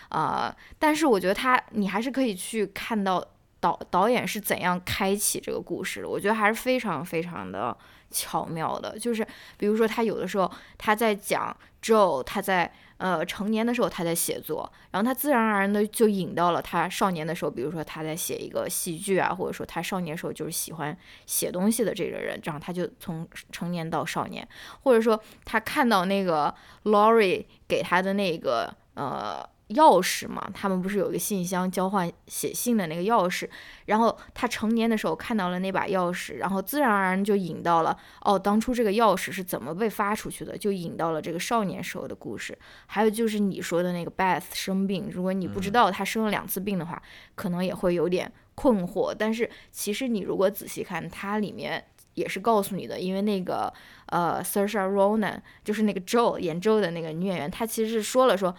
[0.09, 3.23] 啊、呃但是我觉得他你还是可以去看到
[3.65, 7.75] 导导演是怎样开启这个故事的，我觉得还是非常非常的
[8.11, 8.99] 巧妙的。
[8.99, 24.47] 就是比如说他有的时候他在讲 Joe，他在呃成年的时候他在写作，然后他自然而然的就引到了他少年的时候，比如说他在写一个戏剧啊，或者说他少年时候就是喜欢写东西的这个人，这样他就从成年到少年，
[24.83, 29.43] 或者说他看到那个 Laurie 给他的那个呃。
[29.75, 33.49] 钥匙嘛，他们不是有一个信箱交换写信的那个钥匙，
[33.87, 42.57] 然后他成年的时候看到了那把钥匙，然后自然而然就引到了哦，当初这个钥匙是怎么被发出去的，就引到了这个少年时候的故事。
[42.87, 47.03] 还有就是你说的那个 Beth 生病，如果你不知道他生了两次病的话，
[47.35, 49.15] 可能也会有点困惑。
[49.17, 51.85] 但是其实你如果仔细看，它里面
[52.15, 53.73] 也是告诉你的，因为那个
[54.07, 58.55] 呃 Saoirse Ronan 就是那个 Joe 演 Joe 的那个女演员，她其实是说了说。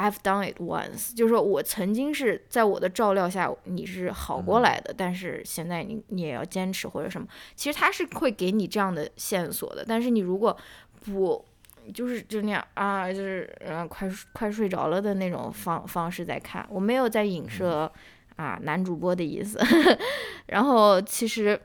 [0.00, 10.56] I've done it once，就是说我曾经是在我的照料下你是好过来的，但是现在你你也要坚持或者什么，其实他是会给你这样的线索的，但是你如果
[11.04, 11.44] 不
[11.92, 17.90] 就是就那样啊，就是嗯、呃快快睡着了的那种方方式在看，我没有在影射
[18.36, 19.58] 啊男主播的意思，
[20.46, 21.60] 然后其实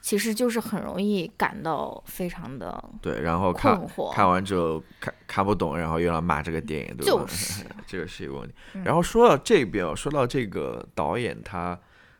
[0.00, 3.78] 其实就是很容易感到非常的对，然后看
[4.14, 7.22] 看完之后看看不懂，然后又要骂这个电影，对吧？
[7.22, 8.54] 就是 这个是一个问题。
[8.74, 11.78] 嗯然后说到这边哦，说到这个导演他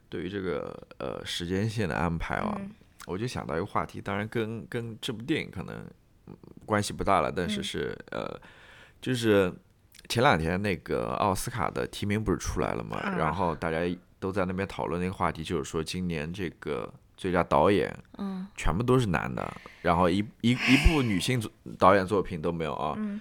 [0.09, 2.71] 对于这个呃时间线的安排啊，嗯
[3.07, 5.77] 我就想到一个话题，当然跟跟这部电影可能
[6.27, 6.37] 嗯
[6.67, 8.39] 关系不大了，但是嗯是、呃，
[9.01, 9.51] 就是
[10.09, 13.79] 前两天那个奥斯卡的提名不是出来了嘛，啊然后大家
[14.19, 18.47] 都在那边讨论那个话题，就是说今年这个最佳导演嗯。
[18.57, 19.47] 全部都是男的，
[19.83, 22.95] 然后一一一部女性作 导演作品都没有啊。
[22.97, 23.21] 嗯。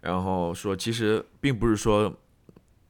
[0.00, 2.12] 然后说其实并不是说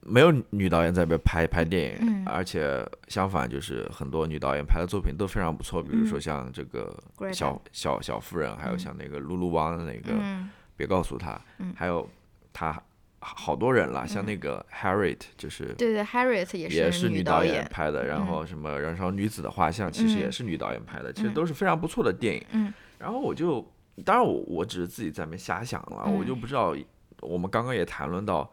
[0.00, 2.26] 没有女导演在那边拍拍电影，嗯。
[2.26, 6.20] 而且相反就是很多女导演拍的作品都非常不错，比如说嗯。
[6.20, 6.94] 像这个
[7.32, 8.78] 小小小妇人，还有嗯。
[8.78, 10.50] 像那个露露汪的那个嗯。
[10.76, 11.72] 别告诉他，嗯。
[11.76, 12.08] 还有
[12.52, 12.82] 他
[13.24, 20.32] 好多人了，像那个 Harriet 就是对对，Harriet 也也是女导导演，拍的，然后什么《燃烧女子的画像》其实也嗯。
[20.32, 21.34] 是女导演拍的，其实嗯。
[21.34, 22.44] 都是非常不错的电影。
[22.50, 22.74] 嗯。
[22.98, 23.64] 然后我就，
[24.04, 26.26] 当然我我只是自己在那边瞎想了，我嗯。
[26.26, 26.76] 就不知道，
[27.20, 28.52] 我们刚刚也谈论到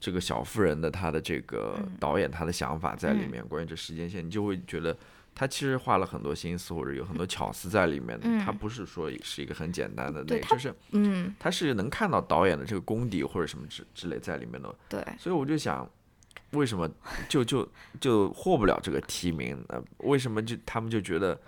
[0.00, 1.92] 这个小妇人的她的这个嗯。
[2.00, 4.96] 导演他的想法在里面，关于这时间线，你就会觉得
[5.38, 15.88] 他其实花了很多心思，或者有很多巧思在里面的，嗯他不是说是一个很简单的那个，对就是嗯，他是能看到导演的这个功底或者什么之之类在里面的，对，所以我就想。
[16.52, 16.88] 为什么
[17.28, 17.68] 就就
[18.00, 19.62] 就获不了这个提名？
[19.68, 21.38] 呃，为什么就他们就觉得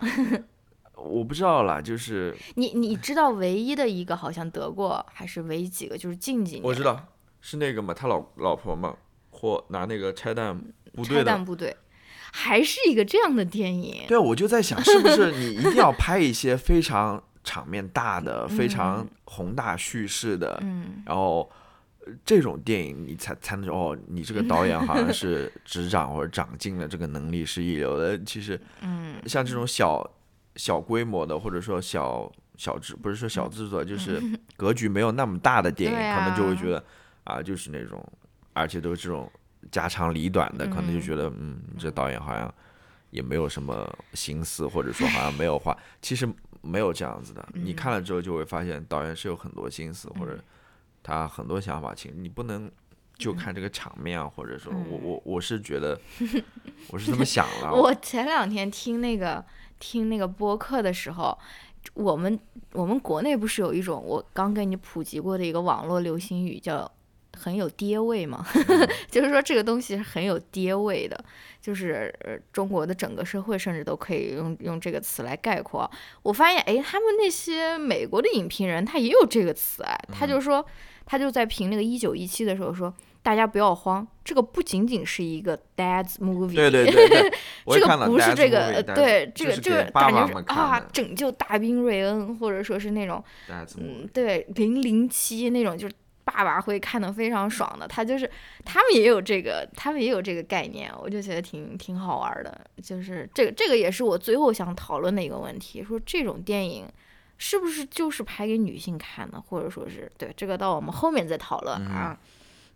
[0.95, 7.03] 我不知道啦，就是你你知道唯一的一个好像得过，还是唯一几个，就是近几年我知道
[7.41, 8.95] 是那个嘛，他老老婆嘛，
[9.31, 10.55] 或拿那个拆弹
[10.93, 11.47] 部队拆弹的。
[11.47, 11.75] 部队，
[12.33, 14.05] 还是一个这样的电影。
[14.09, 21.51] 对，我就在想，是不是你一定要拍一些非常 场面大的、非常宏大叙事的，嗯然后
[22.07, 28.19] 呃这种电影你才才能说哦，你这个导演好像是 执掌或者长进的这个能力是一流的。
[28.25, 30.09] 其实嗯像这种小
[30.57, 34.21] 小规模的，或者说小小制，不是说小制作，就是
[34.57, 36.85] 格局没有那么大的电影，对他们就会啊觉得
[37.25, 38.05] 啊，就是那种，
[38.53, 39.31] 而且都是这种
[39.71, 42.53] 家长里短的，可能就嗯觉得嗯，你这导演好像
[43.11, 46.29] 也没有什么心思，或者说好像没有话，其实
[46.61, 47.49] 没有这样子的。
[47.55, 50.39] 你看了之后就会发现，导演是有很多心思，或者
[51.03, 52.71] 他很多想法，其实你不能。
[53.21, 56.01] 就看这个场面啊，或者说我我我是觉得，
[56.89, 57.71] 我是这么想了。
[57.71, 59.45] 我前两天听那个
[59.79, 61.39] 听那个播客的时候，
[61.93, 62.41] 我们
[62.73, 66.91] 我们国内不是有一种我刚跟你普及过的一个网络流行语叫
[67.37, 68.47] 很有爹味嘛，
[69.11, 71.25] 就是说这个东西是很有爹味的，
[71.61, 75.91] 就是呃中国的整个社会甚至都可以用用这个词来概括。
[76.23, 80.65] 我发现，哎，他们那些美国的影评人他也有这个词哎，他就说
[81.07, 82.93] 他就在评那个一九一七的时候说。
[83.23, 87.31] 大家不要慌，这个不仅仅是一个 dad's movie，对对对对，
[87.67, 93.23] 这个不是这个对，这个这个感觉是啊拯救大兵瑞恩，或者说是那种，
[93.77, 95.95] 嗯对，零零七那种，就是
[96.31, 97.89] 爸爸会看得非常爽的。
[97.89, 98.31] 他就是
[98.65, 102.61] 他们也有这个，他们也有这个概念，我就觉得挺挺好玩的。
[102.83, 106.87] 就是这个这个也是我最后想讨论的一个问题，说这种电影。
[107.43, 112.15] 是不是就是拍给女性看的，或者说是对这个到我们后面再讨论啊。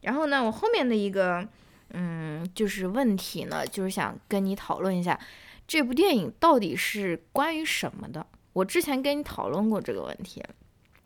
[0.00, 1.46] 然后呢，我后面的一个
[1.90, 5.20] 嗯，就是问题呢，就是想跟你讨论一下，
[5.68, 8.26] 这部电影到底是关于什么的？
[8.54, 10.42] 我之前跟你讨论过这个问题，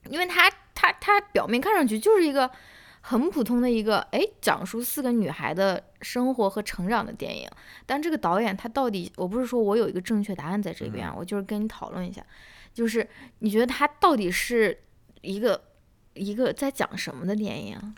[0.08, 0.48] 因为它
[0.80, 2.48] 它它表面看上去就是一个
[3.00, 7.50] 很普通的一个哎，讲述四个女孩的生活和成长的电影，
[7.84, 12.24] 但这个导演他到底，我不是说我有一个正确答案在这边啊，我就是跟你讨论一下，
[12.72, 13.08] 就是
[13.40, 14.78] 你觉得他到底是
[15.22, 15.60] 一个
[16.14, 17.94] 一个在讲什么的电影啊？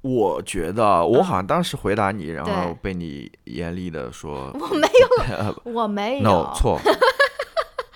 [0.00, 6.22] 我觉得我好像当时回答你，然后被你严厉的说我没有， 我没有。
[6.22, 6.80] no 错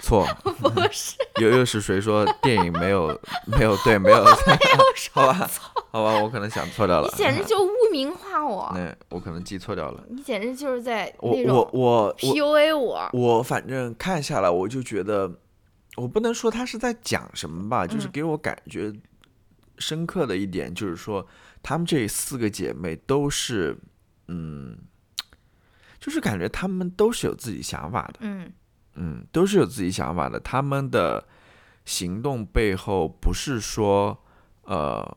[0.06, 0.24] 错，
[0.60, 3.08] 不是， 又又是谁说电影没有
[3.46, 4.22] 没有对没有？
[4.24, 5.50] 没有说 好吧
[5.90, 10.04] 好吧，我可能想错掉了你，简直就污名化我，那我可能记错掉了。
[10.08, 13.08] 你简直就是在我我 PUA 我。
[13.12, 15.30] 我反正看下来，我就觉得，
[15.96, 18.92] 我不能说他是在讲什么吧，就是嗯给我感觉
[19.78, 21.26] 深刻的一点，就是说，
[21.62, 23.76] 她们这四个姐妹都是，
[24.28, 24.76] 嗯，
[25.98, 28.52] 就是感觉她们都是有自己想法的，嗯
[28.96, 30.40] 嗯，都是有自己想法的。
[30.40, 31.24] 他们的
[31.84, 34.18] 行动背后不是说，
[34.64, 35.16] 呃，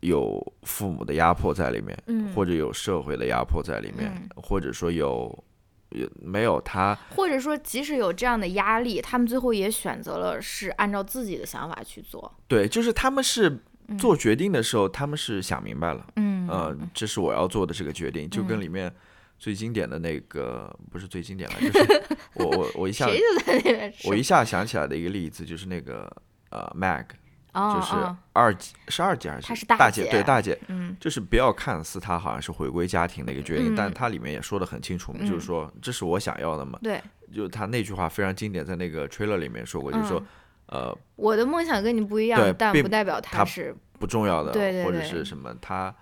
[0.00, 5.44] 有父母的压迫在里面，嗯，或者有社会的压迫在里面，嗯或者说有。
[5.92, 12.30] 有没有他或者说即使有这样的压力，他们最后也选择了是按照自己的想法去做。
[12.46, 13.58] 对，就是他们是
[13.98, 18.94] 做决定的时候，他们是想明白了，嗯呃，这是我要做的这个决定，就跟嗯里面
[19.38, 22.02] 最经典的那个不是最经典了，就是
[22.34, 26.10] 我我我一下谁就在那边我一下想起来的一个例子，就是那个
[26.50, 27.04] 呃 Mag，
[27.52, 30.08] 哦就是哦二姐是二姐还是她是大大姐？
[30.10, 37.00] 对大姐，嗯就是不要看似她好像是回归家庭的一个决定，但嗯她里面也说的很清楚嘛，就嗯是说这是我想要的嘛，对，
[37.32, 40.26] 就她那句话非常经典，在那个 trailer 里面说过，就是说嗯
[40.80, 45.94] 呃我的梦想跟你不一样，但并不代表他他是不重要的，或者对对对是什么，他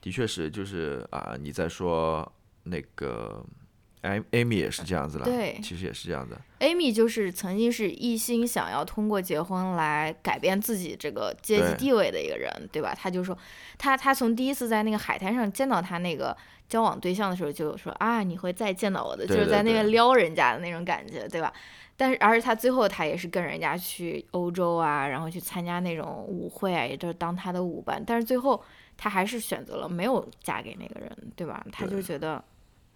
[0.00, 2.30] 的确是就是啊、你在说
[2.64, 3.44] 那个
[4.02, 12.94] Amy 也是这样子了，对其实也是这样的，Amy 就是曾经是一心想要通过结婚来改变自己这个阶级地位的一个人，对吧？
[12.94, 13.36] 他就说，
[13.78, 16.36] 他他从第一次在那个海滩上见到他那个
[16.68, 21.50] 交往对象的时候，就说啊，你会再见到我的，对就是在那对对边撩人家的那种感觉，对吧？
[21.96, 28.02] 但是，而且他最后他也是跟人家去欧洲啊，然后去参加那种舞会啊，也就是当他的舞伴。
[28.04, 28.62] 但是最后
[28.96, 31.64] 他还是选择了没有嫁给那个人，对吧？
[31.72, 32.42] 他就觉得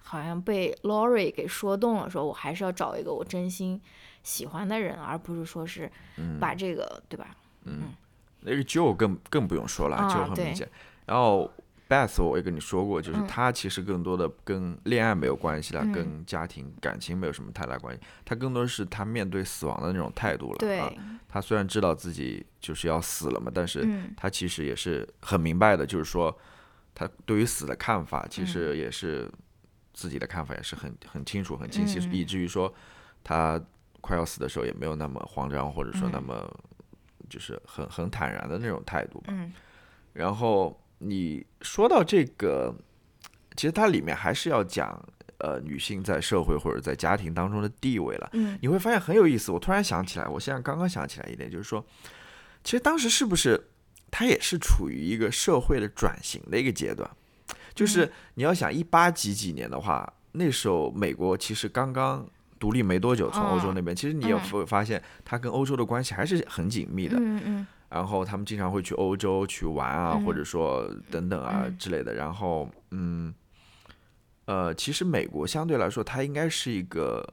[0.08, 3.78] 好像被 Lori 给说动了，说我还是要找一个我真心
[4.22, 7.36] 喜欢的人，而不是说是嗯，把这个，对吧？
[7.64, 7.92] 嗯
[8.40, 10.66] 那个 Joe 更更不用说了、啊 j o e 很明显。
[11.04, 11.50] 然后
[11.88, 20.58] Beth 我也跟你说过，就是嗯他其实更多的跟恋爱没有关系了，嗯跟家庭感情没有什么太大关系，他更多是他面对死亡的那种态度了。
[20.58, 20.90] 对，啊，
[21.28, 26.34] 他虽然知道自己就是要死了嘛，但是嗯他其实也是很明白的，就是说
[26.94, 29.30] 他对于死的看法，其实嗯也是
[29.98, 32.72] 自己的看法也是很很清楚、很清晰，嗯以至于说
[33.24, 33.60] 他
[34.00, 36.60] 快要死的时候也没有那么慌张，或者说那嗯么
[37.28, 39.32] 就是很很坦然的那种态度吧。
[39.32, 39.52] 嗯
[40.12, 42.72] 然后你说到这个，
[43.56, 45.04] 其实它里面还是要讲
[45.38, 48.30] 呃女性在社会或者在家庭当中的地位了。
[48.34, 49.50] 嗯你会发现很有意思。
[49.50, 51.84] 我突然想起来，我现在刚刚想起来一点，就是说，
[52.62, 53.68] 其实当时是不是
[54.12, 57.10] 它也是处于一个社会的转型的一个阶段？
[57.78, 62.26] 就是你要想一八几几年的话，那时候美国其实刚刚
[62.58, 64.40] 独立没多久，从欧洲那边，其实你也嗯。
[64.50, 67.16] 会发现它跟欧洲的关系还是很紧密的。
[67.20, 67.66] 嗯嗯。
[67.88, 71.78] 然后他们经常会去欧洲去玩啊，嗯或者说等等啊嗯。
[71.78, 72.14] 之类的。
[72.14, 73.32] 然后，嗯，
[74.44, 77.26] 呃，其实美国相对来说，它应该是一个，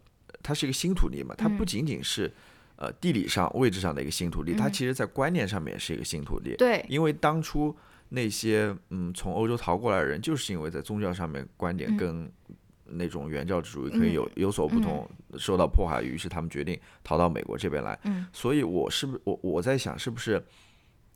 [0.43, 1.65] 它是一个新土地嘛，它不嗯。
[1.65, 2.31] 仅仅是
[2.77, 4.71] 呃地理上位置上的一个新土地，它嗯。
[4.71, 6.55] 其实在观念上面也是一个新土地。
[6.55, 7.75] 对，因为当初
[8.09, 12.31] 那些嗯从欧洲逃过来的人，就是因为在宗教上面观点嗯跟
[12.85, 17.97] 那种原教旨主义可以有有所不嗯同，受到迫害，于是他们决定逃到美国这边来。
[18.03, 20.43] 嗯所以我是不是我我在想是不是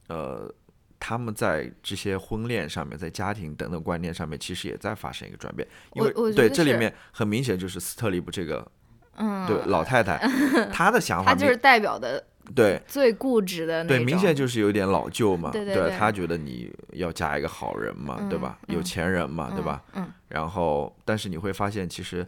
[0.08, 0.52] 呃
[1.00, 5.66] 他们在这些婚恋上面，在家庭等等观念上面，其实也在发生一个转变。
[5.94, 8.70] 因为对这里面很明显就是斯特里布这个
[9.16, 10.18] 嗯，对老太太，
[10.74, 12.26] 她的想法她就是代表的
[12.56, 12.82] 对。
[12.88, 15.52] 最固执的那对，明显就是有点老旧嘛。
[15.52, 18.58] 对对对他觉得你要嫁一个好人嘛，对吧？
[18.68, 19.84] 有钱人嘛，对吧？
[19.94, 20.12] 嗯？
[20.28, 22.26] 然后，但是你会发现，其实，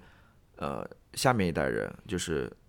[0.57, 2.60] 呃，下面一代人就是嗯，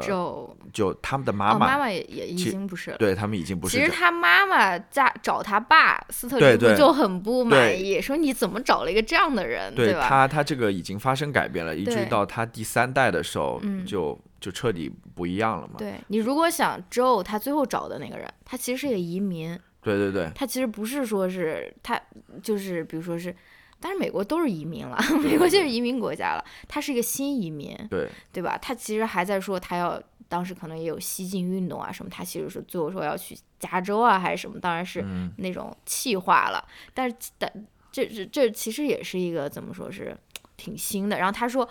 [0.00, 2.96] 就就他们的妈哦，妈，妈妈也也已经不是了。
[2.98, 10.06] 对他们已经不是其实他妈妈在找他爸斯特林对就很不满意，说你怎么找了一个这样的人，对吧？
[10.08, 15.74] 他他这个已经发生改变了，一直到他第三代的时候，嗯就就彻底不一样了嘛。
[15.78, 22.00] 对你如果想 Joe 他最后找的那个人，他其实是个移民，对对对他其实不是说是他
[22.42, 23.34] 就是比如说是，
[23.78, 28.56] 但是美国都是移民了，美国就是移民国家了，他是一个新移民，对对吧？
[28.56, 36.66] 他其实还在说他要，当时可能也有西进运动啊什么，他其实是最后说要去加州啊还是什么，当然是嗯那种气化了。
[36.94, 37.50] 但是但
[37.92, 40.16] 这这这其实也是一个怎么说是
[40.56, 41.18] 挺新的。
[41.18, 41.68] 然后他说，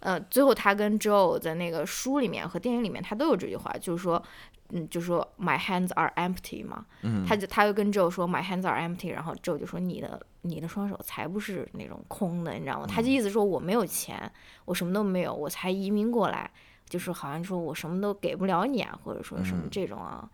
[0.00, 4.22] 呃，最后他跟 Joe 在那个书里面和电影里面他都有这句话，就是说。
[4.70, 12.86] 嗯，就说 My hands are empty 嘛，嗯他就他就跟 Joe 说 My hands are empty，然后 Joe 就说你的你的双手才不是那种空的，你知道吗？
[12.86, 14.30] 他嗯就意思说我没有钱，
[14.66, 16.50] 我什么都没有，我才移民过来，
[16.86, 20.28] 就是好像说我什么都给不了你啊，或者说什么嗯这种啊，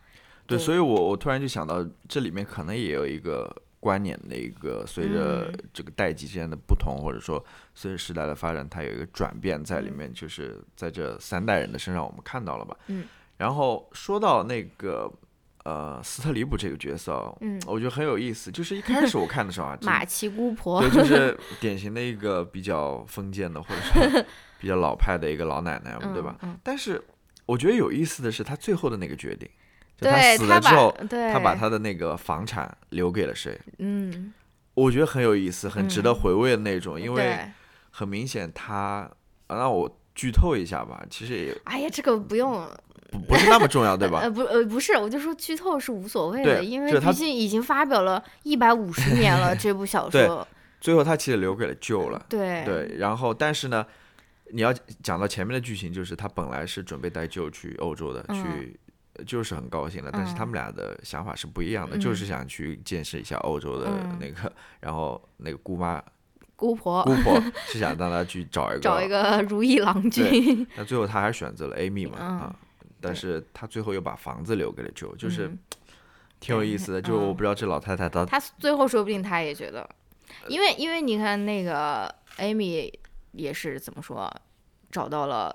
[0.48, 12.76] 对，对所以我我突然就想到，这里面可能也有一个观念的一个随着嗯这个代际之间的不同，或者说随着时代的发展，它有一个转变在里面，就是在这三代人的身上我们看到了吧。
[12.88, 13.06] 嗯。
[13.36, 15.10] 然后说到那个
[15.64, 18.50] 呃斯特里普这个角色哦，嗯我觉得很有意思。
[18.50, 24.24] 就是一开始我看的时候啊， 马奇姑婆，对，就 是典型的一个比较封建的，或者说
[24.60, 26.36] 比较老派的一个老奶奶，对吧？
[26.42, 26.50] 嗯？
[26.50, 27.02] 嗯，但是
[27.46, 29.48] 我觉得有意思的是，她最后的那个决定，
[30.00, 30.94] 就她对死了之后，
[31.32, 33.58] 她把她的那个房产留给了谁？
[33.78, 34.32] 嗯，
[34.74, 37.38] 我觉得很有意思，很值得嗯回味的那种，因为
[37.90, 39.10] 很明显她，
[39.48, 42.66] 啊那我剧透一下吧，其实也哎呀，这个不用，
[43.14, 44.20] 不不是那么重要，对吧？
[44.22, 50.46] 呃，不，呃，不是，我就说剧透是无所谓的，因为毕竟已经发表了一百五十年了， 这部小说，
[50.80, 53.86] 最后他其实留给了 Joe 了，对对，然后但是呢，
[54.52, 54.72] 你要
[55.02, 58.80] 讲到前面的剧情，就是他本来是准备带 Joe 去欧洲的，嗯去。
[59.28, 66.02] 就是很高兴的，但是他嗯们俩的想法是不一样的，嗯就是想去见识一下欧洲的嗯那个，然后那个姑妈
[66.56, 72.56] 姑婆姑婆 是想让他去找一个，找一个如意郎君，那最后他还是选择了 Amy 嘛、嗯啊，
[73.04, 75.58] 但是他最后又把房子留给了 Joe，就是嗯
[76.40, 77.00] 挺有意思的。
[77.02, 79.88] 就我嗯不知道这老太太她她最后说不定她也觉得，
[80.48, 82.92] 因为因为你看那个 Amy
[83.32, 84.30] 也是怎么说，
[84.90, 85.52] 找到了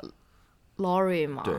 [0.77, 1.55] Lori 嘛，对，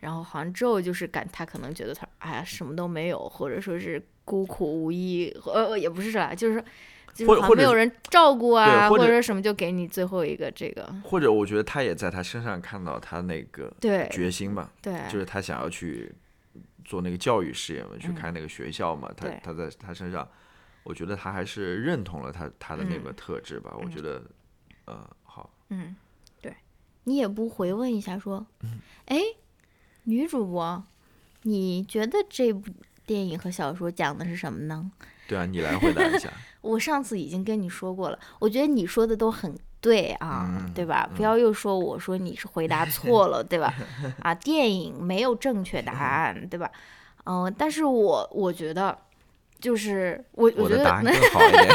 [0.00, 6.62] 然后好像 Joe 就是感他可能觉得他哎呀什么都没有，或者说是孤苦无依，呃也不是啦，就是
[7.12, 16.12] 就是或者有人照顾啊，对或者什么就给你最后一个这个，或者我觉得他也在他身上看到他那个对决心吧，对，就是他想要去
[16.84, 20.26] 做那个教育事业嘛，去嗯开那个学校嘛，他他在他身上，
[20.82, 23.04] 我觉得他还是认同了他他的那嗯。
[23.04, 24.22] 个特质吧，我觉得，
[24.86, 25.94] 呃，好，嗯，
[26.40, 26.54] 对，
[27.04, 28.80] 你也不回问一下说，嗯。
[29.06, 29.18] 哎，
[30.04, 30.84] 女主播，
[31.42, 32.70] 你觉得这部
[33.06, 34.90] 电影和小说讲的是什么呢？
[35.26, 36.30] 对啊，你来回答一下，
[36.64, 41.06] 我上次已经跟你说过了，我觉得你说的都很对啊，嗯对吧？
[41.12, 43.72] 嗯不要又说我说你是回答 错了，对吧？
[44.22, 46.70] 啊，电影没有正确答案，对吧？
[47.26, 48.96] 嗯、但是我我觉得，
[49.60, 51.68] 就是我我觉得我的答案更 好一点，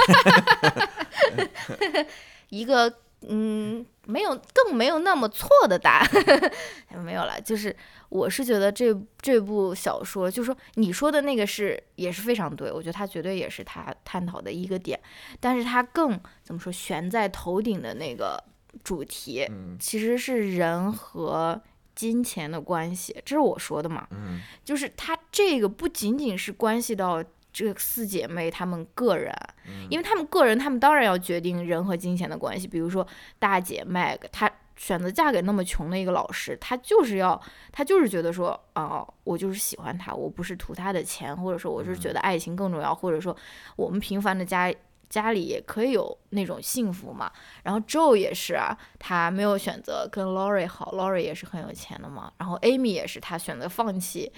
[2.50, 2.92] 一个
[3.28, 6.10] 嗯，没有更没有那么错的答案，
[7.04, 7.40] 没有了。
[7.42, 7.76] 就是
[8.08, 15.00] 我是觉得这这部小说，就说你说的那个是也是非常对，我觉得它绝对也是他探讨的一个点，
[15.40, 18.42] 但是它更怎么说悬在头顶的那个
[18.84, 21.62] 主题，嗯其实是人和
[21.94, 24.08] 金钱的关系，这是我说的嘛。
[24.12, 27.22] 嗯就是它这个不仅仅是关系到
[27.52, 29.34] 这四姐妹她们个人，
[29.68, 32.68] 嗯因为她们个人，她们当然要决定人和金钱的关系。
[32.68, 33.06] 比如说
[33.38, 37.42] 大姐 Meg，她选择嫁给那么穷的一个老师，她就是要，
[37.72, 43.36] 她就是觉得说，哦、我就是喜欢他，我不是图他的钱，或者说我是觉得爱情更重要，或者说
[43.76, 44.74] 我们平凡的家。
[45.10, 47.32] 家里也可以有那种幸福嘛，
[47.64, 54.32] 然后 Joe 也是啊，他没有选择跟 Lori 好，Lori 也是很有钱的嘛，然后 Amy 也是，她选择放弃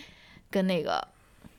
[0.49, 1.05] 跟那个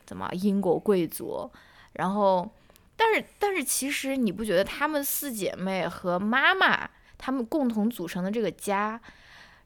[0.07, 1.51] 怎么英国贵族，
[1.95, 2.49] 然后，
[2.97, 6.89] 但是但是其实你不觉得她们四姐妹和妈妈
[7.19, 9.01] 她们共同组成的这个家，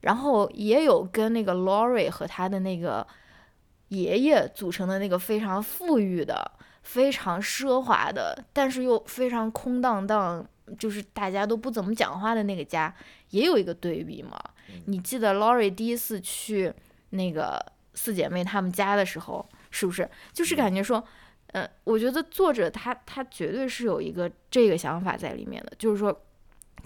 [0.00, 3.06] 然后也有跟那个 Lori 和她的那个
[3.88, 6.50] 爷爷组成的那个非常富裕的、
[6.82, 10.44] 非常奢华的，但是又非常空荡荡，
[10.78, 12.94] 就是大家都不怎么讲话的那个家，
[13.30, 14.38] 也有一个对比嘛。
[14.86, 16.72] 你记得 Lori 第一次去
[17.10, 17.64] 那个
[17.94, 21.04] 四姐妹她们家的时候，是不是就是感觉说，
[21.48, 26.24] 呃，我觉得作者他他绝对是有一个这个想法在里面的，就是说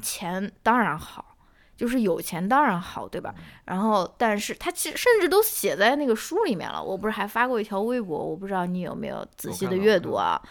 [0.02, 1.36] 钱当然好，
[1.76, 3.32] 就是有钱当然好，对吧？
[3.66, 6.82] 然后，但是他其实甚至都写在那个书里面了。
[6.82, 10.42] 我不是还发过一条微博，我不知道你有没有仔细的阅读啊？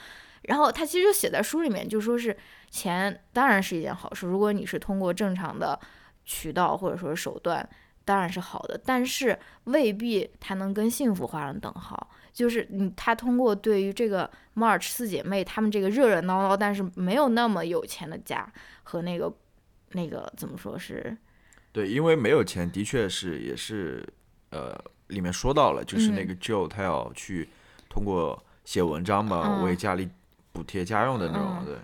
[0.44, 2.36] 然后他其实就写在书里面，就说是
[2.72, 5.78] 钱当然是一件好事，如果你是通过正常的
[6.24, 7.68] 渠道或者说是手段，
[8.06, 12.10] 当然是好的，但是未必它能跟幸福画上等号。
[12.32, 18.51] 就是你，他通过对于这个 March 四姐妹她们这个热热闹闹，但是没有那么有钱的家
[18.84, 19.34] 和那个
[19.91, 21.15] 那个怎么说是？
[21.71, 24.07] 对，因为没有钱，的确是也是，
[24.49, 24.75] 呃，
[25.07, 26.27] 里面说到了，就是那嗯。
[26.27, 27.49] 个 Joe 他要去
[27.88, 29.63] 通过写文章嘛，嗯。
[29.63, 30.09] 为家里
[30.51, 31.65] 补贴家用的那种，嗯。
[31.65, 31.75] 对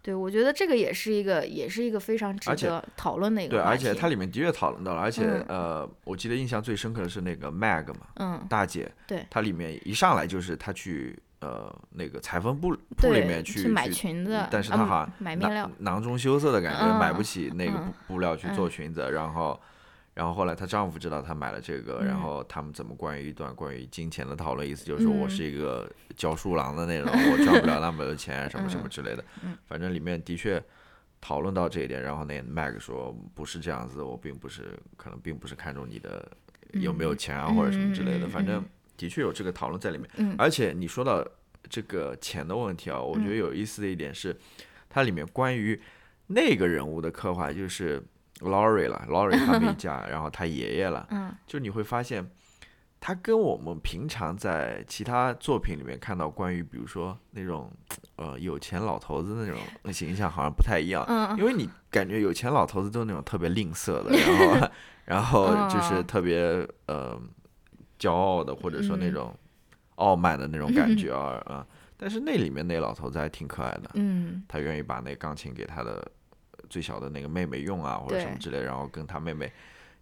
[0.00, 5.44] 对，我觉得这个也是一个，也是一个非常值得讨论的一个对，而且它里面的确讨论到了，而且、嗯。
[5.48, 9.26] 呃，我记得印象最深刻的是那个 Mag 嘛，嗯，大姐，对。
[9.28, 18.70] 它里面一上来就是她去呃那个裁缝铺铺，里面去买裙子，但是啊她好像买面料囊，中羞涩的感觉，买不嗯起那个嗯布布料去做嗯。
[18.70, 19.60] 裙子，然后。
[20.18, 22.20] 然后后来她丈夫知道她买了这个，然嗯。
[22.20, 25.30] 后他们怎么关于一段关于金钱的讨论，意思就是说我嗯。
[25.30, 28.90] 是一个教书郎的那种，我赚不了那么多钱，什么什么嗯。
[28.90, 29.56] 之类的嗯。
[29.68, 30.60] 反正里面的确
[31.20, 36.28] 讨论到这一点，然后那 Mag 说不是这样子，我并不是可能并不是看重你的
[36.72, 38.68] 有没有钱啊或者什么之类的，反正嗯。
[38.96, 40.10] 的确有这个讨论在里面。
[40.16, 40.34] 嗯。
[40.36, 41.24] 而且你说到
[41.70, 43.36] 这个钱的问题啊，我觉得嗯。
[43.36, 44.36] 有意思的一点是，
[44.90, 45.80] 它里面关于
[46.26, 48.02] 那个人物的刻画，就是
[48.40, 51.34] Laurie 了，Laurie 他们一家，然后他爷爷了，嗯。
[51.46, 52.28] 就你会发现，
[53.00, 57.70] 他跟我们平常在其他作品里面看到关于，比如说那种
[58.16, 59.58] 呃有钱老头子那种
[59.92, 64.68] 形象好像不太一样，嗯因为你感觉有钱老头子都是那种特别吝啬的，然后
[65.04, 66.06] 然后就是嗯。
[66.06, 67.20] 特别呃
[67.98, 69.14] 骄傲的，或者说那嗯。
[69.14, 69.36] 种
[69.96, 71.66] 傲慢的那种感觉 啊啊。
[72.00, 74.42] 但是那里面那老头子还挺可爱的，嗯。
[74.46, 76.08] 他愿意把那钢琴给他的
[76.68, 79.52] 最小的那个妹妹用啊，或者什么之类，然后跟他妹妹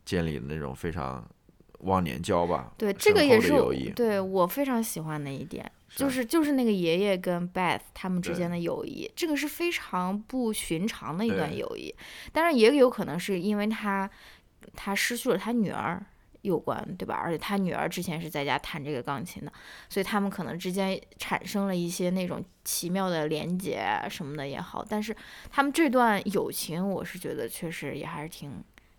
[0.04, 1.26] 建立那种非常
[1.80, 2.72] 忘年交吧。
[2.76, 3.52] 对，这个也是
[3.94, 11.94] 对我非常喜欢的一点，就啊是就是那个爷爷跟 Beth 他们之间的友谊，这个是非常不寻常的一段友谊。
[12.32, 14.10] 当然也有可能是因为他
[14.74, 16.04] 他失去了他女儿，
[16.46, 17.14] 有关，对吧？
[17.14, 19.52] 而且他女儿之前是在家弹这个钢琴的，
[19.88, 24.84] 所以他们可能之间产生了一些那种奇妙的连结什么的也好。
[24.88, 25.14] 但是
[25.50, 28.50] 他们这段友情，我是觉得确实也还是挺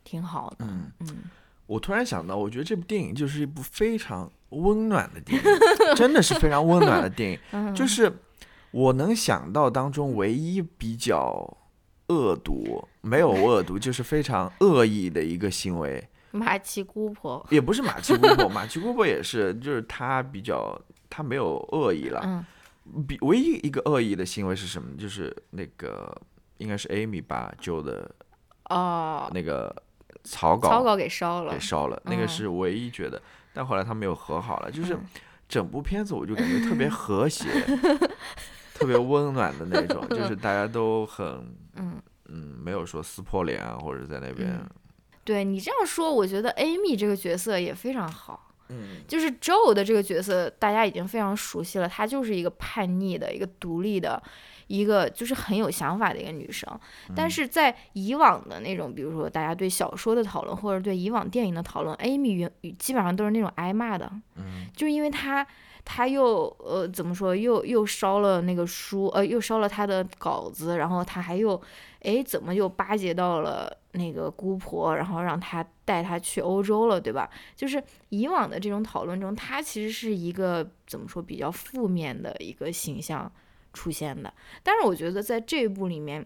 [0.04, 0.66] 挺好的。
[0.66, 1.18] 嗯嗯，
[1.66, 7.40] 我突然想到，我觉得这部电影就是一部非常温暖的电影，真的是非常温暖的电影。
[7.52, 8.12] 嗯就是
[8.72, 11.58] 我能想到当中唯一比较
[12.08, 16.08] 恶毒，没有恶毒，就是非常恶意的一个行为，
[16.38, 20.80] 马奇姑婆，也不是马奇姑婆， 马奇姑婆也是，就是她比较
[21.10, 22.22] 她没有恶意了。
[22.24, 22.46] 嗯。
[23.06, 24.96] 比唯一一个恶意的行为是什么？
[24.98, 26.16] 就是那个
[26.58, 28.10] 应该是 Amy 把 Joe 的
[28.70, 29.76] 哦，那个
[30.24, 31.52] 草稿草稿给烧了。
[31.52, 33.22] 给，烧了，那个嗯是唯一觉得，
[33.54, 35.00] 但后来他们又和好了，就是嗯。
[35.50, 37.46] 整部片子我就感觉特别和谐，
[38.74, 41.26] 特别温暖的那种，就是 大家都很
[41.76, 42.02] 嗯。
[42.30, 44.70] 嗯，没有说撕破脸啊，或者在那边嗯
[45.28, 48.46] 对你这样说，我觉得 Amy 这个角色也非常好。
[48.70, 54.24] 嗯就是 Joe 的这个角色，大家已经非常熟悉了，她就是一个叛逆的、一个独立的、
[54.68, 56.70] 一个就是很有想法的一个女生。
[57.10, 62.50] 嗯但是在以往的那种，比如说大家对小说的讨论，或者对以往电影的讨论，Amy 原
[62.80, 65.46] 基本上都是那种挨骂的，嗯就是因为她。
[65.90, 67.34] 她又呃怎么说？
[67.34, 71.62] 又又烧了那个书，呃，又烧了她的稿子，然后她还又，
[72.02, 77.30] 哎，怎么又巴结到了那个姑婆，然后让她带她去欧洲了，对吧？
[77.56, 83.32] 就是以往的这种讨论中，她其实是一个怎么说比较负面的一个形象
[83.74, 84.34] 出现的。
[84.64, 86.26] 但是我觉得在这一部里面，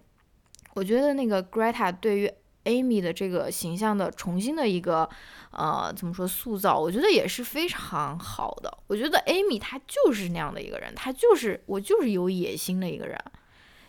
[0.73, 2.31] 我觉得那个 Greta 对于
[2.65, 5.09] Amy 的这个形象的重新的一个
[5.51, 8.77] 呃怎么说塑造，我觉得也是非常好的。
[8.85, 13.17] 我觉得 Amy 她就是那样的一个人，她就是我就是有野心的一个人，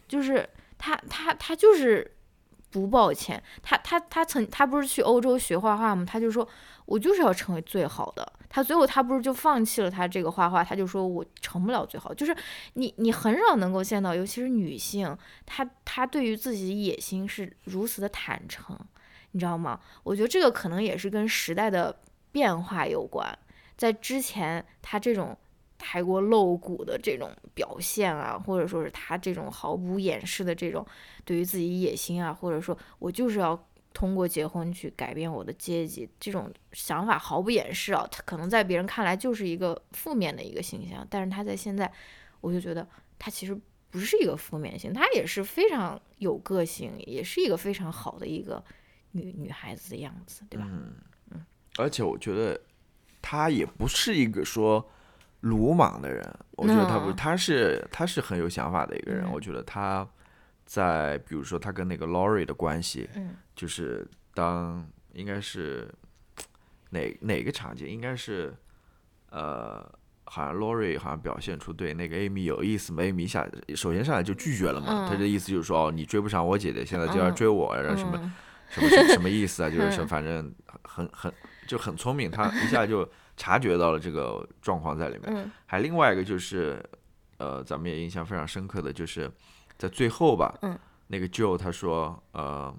[0.09, 2.11] 就是她她她就是
[2.73, 6.05] 不抱歉，她她她曾她不是去欧洲学画画吗？
[6.05, 6.49] 她就说
[6.87, 8.33] 我就是要成为最好的。
[8.49, 12.13] 她最后她不是就放弃了她这个画画，她就说我成不了最好。
[12.15, 12.35] 就是
[12.75, 15.17] 你你很少能够见到，尤其是女性，
[15.47, 18.77] 她她对于自己野心是如此的坦诚，
[19.33, 19.79] 你知道吗？
[20.03, 21.95] 我觉得这个可能也是跟时代的
[22.33, 23.39] 变化有关。
[23.77, 25.37] 在之前，她这种
[25.83, 30.87] 太过露骨的这种表现啊，或者说是他这种毫不掩饰的这种
[31.25, 41.93] 对于自己野心啊，或者说我就是要通过结婚去改变我的阶级，这种想法毫不掩饰啊，他可能在别人看来就是一个负面的一个形象，但是他在现在，
[42.41, 43.59] 我就觉得他其实
[43.91, 48.65] 不是一个负面性，他也是非常有个性，也是一个非常好的一个
[49.11, 50.67] 女女孩子的样子，对吧？
[51.31, 51.45] 嗯，
[51.77, 52.59] 而且我觉得
[53.21, 54.89] 他也不是一个说
[55.43, 56.25] 鲁莽的人，
[56.57, 59.25] 我觉得他不他是他是很有想法的一个人。
[59.27, 60.05] 嗯我觉得他
[60.65, 65.89] 在比如说他跟那个 Laurie 的关系，嗯就是当应该是
[66.91, 67.87] 哪哪个场景？
[67.87, 68.55] 应该是
[69.31, 69.87] 呃，
[70.25, 78.19] 好像 Laurie 好像表现出对那个 Amy 有意思嘛，Amy 一下首先上来就拒绝了嘛，他嗯的意思就是说哦，你追不上我姐姐，现在就要嗯追我，然后什么。
[78.23, 78.33] 嗯
[78.73, 79.69] 什么什什么意思啊？
[79.69, 80.51] 就是说，嗯 反正
[80.85, 81.31] 很很
[81.67, 83.07] 就很聪明，他一下就
[83.43, 85.23] 察觉到了这个状况在里面。
[85.27, 86.81] 嗯还另外一个就是，
[87.39, 89.29] 呃，咱们也印象非常深刻的就是
[89.77, 90.79] 在最后吧，嗯
[91.09, 92.73] 那个 Joe 他说，呃，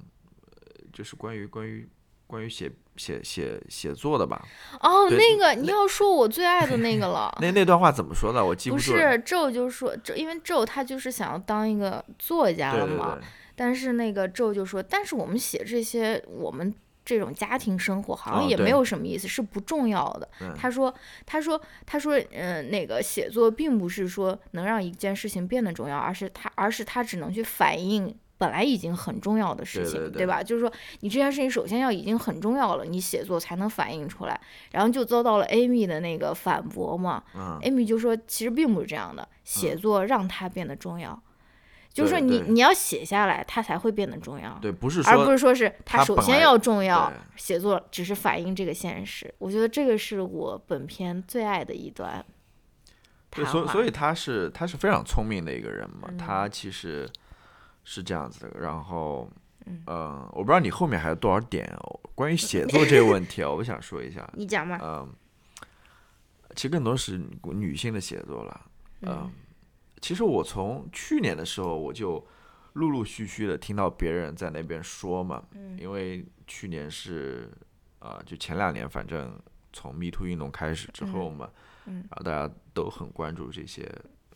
[0.93, 1.89] 就是关于关于
[2.25, 4.41] 关于写写写写作的吧，
[4.79, 7.35] 哦，那个你要说我最爱的那个了。
[7.41, 8.45] 那那段话怎么说的？
[8.45, 16.73] 我记不住不是咒就说，宙因为 Joe 他就是想要当一个作家对对了嘛，对，但是那个 Joe 就说，但是我们写这些，我们
[17.05, 20.29] 这种家庭生活好像也没有什么意思，是不重要的。
[20.41, 20.93] 嗯他说，
[21.25, 28.15] 他说，他说，嗯、那个写作并不是说能让一件事情变得重要，而是他，而是他只能去反映。
[28.35, 30.43] 本来已经很重要的事情，对对对吧？
[30.43, 34.37] 就是说，你这件事情首先要已经很重要了，你写作才能反映出来。
[34.71, 41.17] 然后就遭到了 Amy 的那个反驳嘛，嗯，Amy 就说，其实并不是这样的，写作让它变得重要，
[41.93, 49.31] 就是说你你要写下来，它才会变得重要，对，不是而不是说是它首先要重要，写作只是反映这个现实。
[49.37, 52.25] 我觉得这个是我本片最爱的一段
[53.29, 57.09] 对，所以所以他是他是非常聪明的一个人嘛，嗯他其实
[57.83, 58.59] 是这样子的。
[58.59, 59.29] 然后，
[59.65, 64.27] 嗯呃，我不知道你后面还有多少点哦关于写作这个问题啊，我想说一下。
[64.33, 65.07] 你讲嘛，嗯、
[66.55, 68.61] 其实更多是女性的写作了。
[69.01, 69.31] 嗯、嗯
[70.03, 72.21] 其实我从去年的时候我就
[72.73, 75.79] 陆陆续续的听到别人在那边说嘛，嗯。
[75.79, 77.49] 因为去年是
[77.99, 79.39] 啊、就前两年，反正
[79.71, 81.49] 从 Me Too 运动开始之后嘛，
[81.85, 82.03] 嗯。
[82.09, 83.89] 然后大家都很关注这些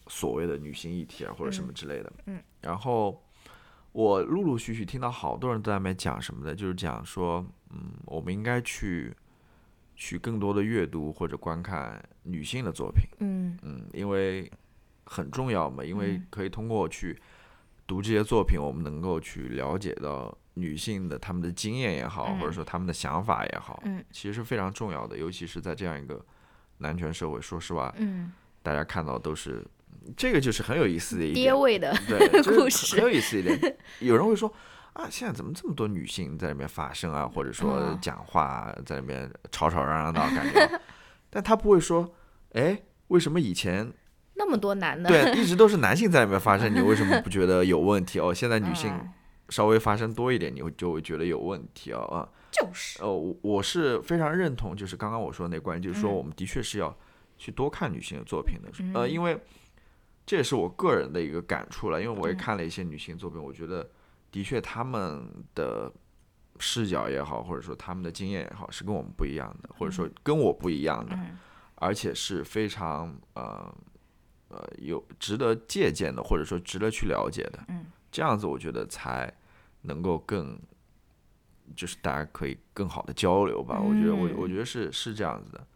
[0.07, 2.13] 所谓的女性议题啊，或者什么之类的。
[2.27, 2.41] 嗯。
[2.61, 3.21] 然后
[3.91, 9.13] 我陆陆续续听到好多人都在那边讲什么的，就是讲说，嗯，我们应该去
[9.97, 13.59] 去更多的阅读或者观看女性的作品，嗯。
[13.63, 14.49] 嗯，因为
[15.09, 16.27] 很重要嘛，因为嗯。
[16.29, 17.19] 可以通过去
[17.87, 22.53] 读这些作品，我们能够去了解到女性的她们的经验也好，或者嗯。
[22.53, 24.03] 说她们的想法也好，嗯。
[24.11, 26.23] 其实是非常重要的，尤其是在这样一个
[26.79, 28.31] 男权社会，说实话，嗯，
[28.61, 29.65] 大家看到都是
[30.15, 33.77] 这个就是很有意思的一爹点，味的，对， 故事很有意思一点。
[33.99, 34.51] 有人会说
[34.93, 37.99] 啊，现在怎么这么多女性在里面发声啊，或者说嗯。
[38.01, 40.81] 讲话啊在里面吵吵嚷嚷的感觉，
[41.29, 42.13] 但他不会说，
[42.53, 43.91] 哎，为什么以前
[44.37, 48.19] 那么多男的， 对一直都是男性在里面发生，你为什么不觉得有问题？
[48.19, 48.33] 哦？
[48.33, 49.13] 现在女性嗯。
[49.49, 52.27] 稍微发生多一点，你会就会觉得有问题哦啊。
[52.51, 56.15] 就是，呃，我我是非常认同，就是刚刚我说的那观点，就是说嗯。
[56.15, 56.93] 我们的确是要
[57.37, 59.09] 去多看女性的作品的，呃，嗯。
[59.09, 59.39] 因为
[60.25, 63.89] 这也是我个人的一个感触了，因为我也嗯看了一些女性作品，我觉得
[64.29, 65.25] 的确她们
[65.55, 65.89] 的
[66.59, 71.37] 视角也好，或者说她们的经验也好，是跟我们不一样的，或者说跟我不一样的，嗯。
[71.75, 73.73] 而且是非常呃
[74.49, 77.85] 呃有值得借鉴的，或者说值得去了解的，嗯。
[78.11, 79.31] 这样子我觉得才
[79.81, 80.59] 能够更。
[81.75, 85.67] 就是大家可以更好的交流吧，我觉得我我嗯觉得是是这样子的，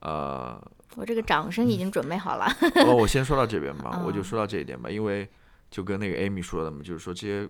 [0.00, 2.44] 呃，我这个掌声已经准备好了，
[2.84, 5.26] 哦，我先说到这边吧， 我就嗯说到这一点吧，因为
[5.70, 7.48] 就跟那个 Amy 说的嘛，就是说这些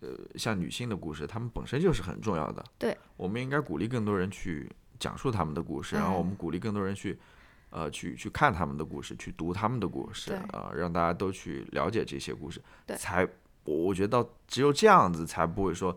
[0.00, 2.62] 呃像女性的故事，她们本身就是很重要的。
[2.78, 7.18] 对，我们应该鼓励更多人去讲述他们的故事，然后我们嗯鼓励更多人去
[7.70, 12.60] 呃去去看他们的故事，去读他们的故事对啊、让大家都去了解这些故事，
[12.98, 13.26] 才
[13.64, 15.96] 我我觉得到只有这样子才不会说。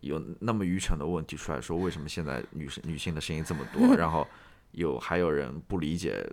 [0.00, 3.92] 有那么愚蠢的问题出来说，为什么现在女生女性的声音这么多？
[3.96, 4.24] 然后
[4.72, 6.24] 有还有人不理解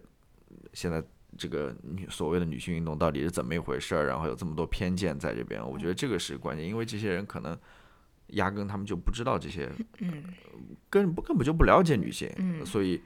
[0.73, 1.01] 现在
[1.37, 7.57] 这个女所谓的女性运动到底是怎么一回事儿，然后有这么多偏见在这边，我觉得这个是关键，因为这些人可能
[8.27, 10.25] 压根他们就不知道这些，嗯
[10.89, 13.01] 根本根本就不了解女性，嗯所以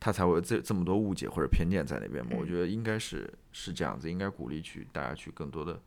[0.00, 2.32] 他才会有这这么多误解或者偏见在那边嘛。
[2.38, 5.78] 我嗯觉得应该是是这样子，应该鼓励去大家去更多的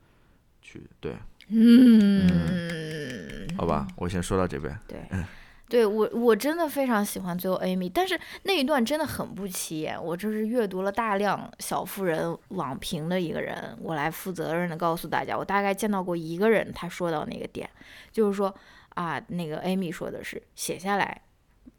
[0.61, 1.17] 去对，
[1.49, 4.77] 嗯，好吧，我先说到这边。
[4.87, 4.99] 对，
[5.67, 10.01] 对我我真的非常喜欢最后 Amy，但是那一段真的很不起眼。
[10.01, 17.67] 我就是阅读了大量小妇人网评的一个人，我来负责任的告诉大家，我大概见到过一个人，他说到那个点，
[18.11, 18.53] 就是说
[18.89, 21.23] 啊，那个 Amy 说的是写下来。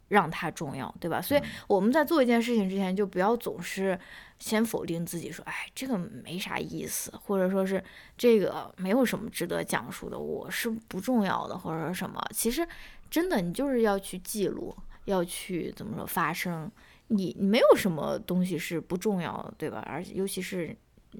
[0.07, 1.21] 让它重要，对吧？
[1.21, 3.99] 所以我们在做一件事情之前，就不要总是
[4.39, 7.83] 先否定自己，说，哎，这个没啥意思，或者说是
[8.17, 12.21] 这个没有什么值得讲述的，我是不重要的，或者说什么。
[12.31, 12.67] 其实
[13.09, 14.75] 真的，你就是要去记录，
[15.05, 16.71] 要去怎么说发声。
[17.07, 19.77] 你你没有什么东西是不重要的，对吧？
[19.87, 20.75] 而且尤其是，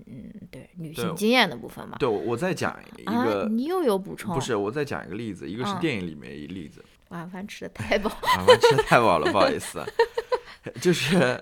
[0.08, 1.96] 嗯，对女性经验的部分嘛。
[2.00, 4.34] 对，我我再讲一个啊个，，你又有补充？
[4.34, 8.10] 不是，我再讲一个例子，一个是嗯电影里面一例子，晚饭吃的太饱。
[8.38, 9.88] 晚饭吃的太饱了，不好意思啊。
[10.82, 11.42] 就是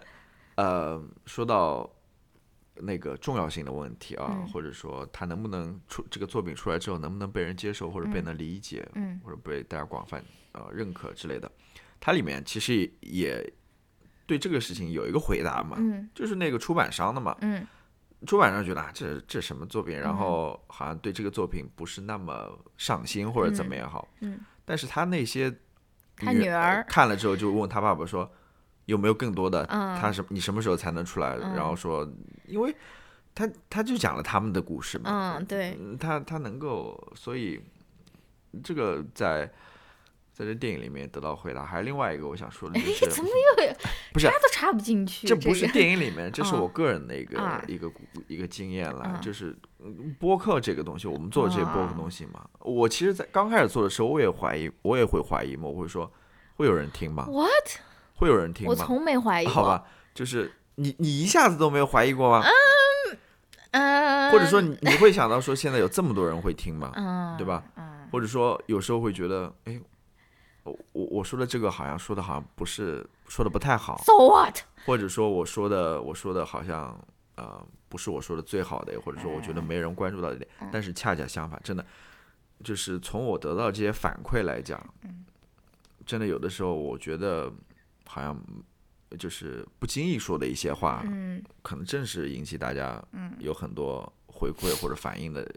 [0.56, 1.90] 呃，说到
[2.76, 11.50] 那个重要性的问题啊，嗯或者说它能不能出这个作品出来之后能不能被人接受，或者被嗯人理解，嗯或者被大家广泛呃认可之类的，
[12.00, 13.54] 它里面其实也
[14.26, 17.66] 对这个事情有一个回答嘛，嗯就是那个出版商的嘛，嗯
[18.28, 25.54] 出版商觉得啊，这这什么作品，然嗯后好像对这个作品不是那么上心或者怎么也好，嗯但是他那些
[26.16, 28.32] 他女儿看了之后就问他爸爸说，
[28.86, 29.66] 有没有更多的？
[29.70, 31.38] 嗯他什你什么时候才能出来？
[31.42, 32.08] 嗯然后说，
[32.48, 32.76] 因为
[33.36, 37.60] 他他就讲了他们的故事嘛，嗯，对，嗯他他能够，所以
[38.64, 39.52] 这个在
[40.32, 41.66] 在这电影里面得到回答。
[41.66, 43.74] 还有另外一个我想说的哎就，是， 怎么又？
[44.14, 45.26] 不是插都插不进去。
[45.28, 47.92] 这不是电影里面，这是哦我个人的一个、啊一个
[48.28, 49.58] 一个经验了，嗯就是嗯
[50.20, 56.10] 播客这个东西，我们做这些播客啊东西嘛，我其实，在刚开始做的时候，我也怀疑，我也会怀疑嘛，我会说，
[56.56, 57.50] 会有人听吗？What？
[58.16, 58.84] 会有人听我吗？
[58.86, 59.54] 从没怀疑过。
[59.54, 62.46] 好吧，就是你你一下子都没有怀疑过吗？
[63.72, 66.92] 嗯，或者说你你会想到说现在有这么多人会听吗？
[66.96, 67.64] 嗯，对吧？
[67.76, 69.82] 嗯，或者说有时候会觉得，哎，
[70.64, 74.60] 我我我说的这个好像说的好像不是说的不太好，So what？
[74.86, 76.98] 或者说我说的我说的好像
[77.36, 81.86] 呃不是我说的最好的，或者说我觉得没人关注到的点，但是恰恰相反，真的
[82.64, 84.84] 就是从我得到这些反馈来讲，
[86.04, 87.54] 真的有的时候我觉得
[88.08, 88.36] 好像
[89.20, 91.40] 就是不经意说的一些话，嗯。
[91.62, 93.00] 可能正是引起大家
[93.38, 95.48] 有很多回馈或者反应的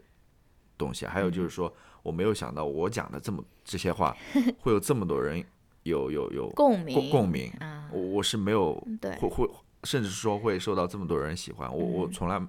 [0.77, 1.07] 东西。
[1.07, 1.73] 还有嗯就是说，
[2.03, 4.15] 我没有想到我讲的这么这些话，
[4.61, 5.43] 会有这么多人
[5.81, 7.51] 有有有共鸣共共鸣。
[7.59, 9.17] 啊，我我是没有对。
[9.17, 9.49] 会会，
[9.83, 11.73] 甚至说会受到这么多人喜欢。
[11.73, 12.41] 我我嗯从来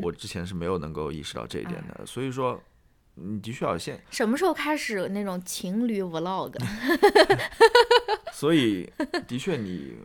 [0.00, 2.06] 我之前是没有能够意识到这一点的。
[2.06, 2.60] 所以说，
[3.14, 6.54] 你的确要先，什么时候开始那种情侣 vlog？
[8.32, 8.90] 所以
[9.26, 9.96] 的确你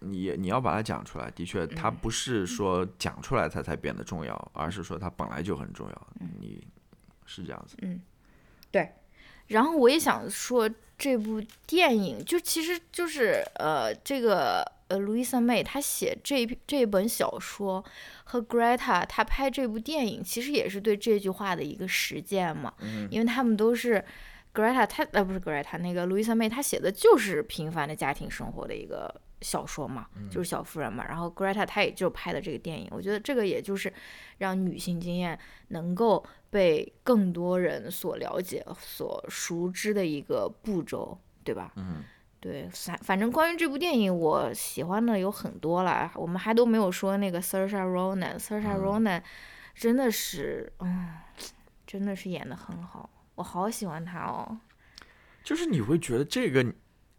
[0.00, 6.08] 你你要把它讲出来，的确它不是说讲出来它才变得重要，而是说它本来就很重要，
[6.38, 6.66] 你
[7.26, 7.76] 是这样子。
[7.82, 8.00] 嗯
[8.70, 8.88] 对，
[9.48, 17.82] 然后我也想说，这部电影就其实就是呃，这个呃，路易莎妹她写这一这本小说
[18.24, 22.74] 和 Greta 她拍这部电影，其实也是对这句话的一个实践嘛，
[23.10, 24.04] 因为他们都是
[24.52, 33.92] Greta 她呃不是 Greta 那个路易莎妹她写的就是平凡的家庭生活的一个小说嘛，就是小妇人嘛，然后 Greta 她也就拍的这个电影，我觉得这个也就是
[34.38, 35.38] 让女性经验
[35.68, 41.72] 能够被更多人所了解、所熟知的一个步骤，对吧？
[41.76, 42.02] 嗯，
[42.40, 46.10] 对，反反正关于这部电影，我喜欢的有很多了。
[46.14, 49.22] 我们还都没有说那个 Saoirse Ronan，Saoirse Ronan
[49.74, 51.18] 真的是，嗯，
[51.86, 54.58] 真的是演的很好，我好喜欢她哦。
[55.44, 56.64] 就是你会觉得这个，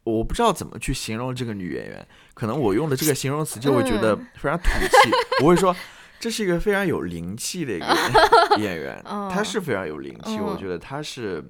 [0.04, 5.76] 我不知道怎么去形容这个女演员，可能我用的这个形容词就会觉得非常土气，我会说
[6.20, 7.88] 这是一个非常有灵气的一个
[8.58, 11.44] 演员，她是非常有灵气，我觉得她是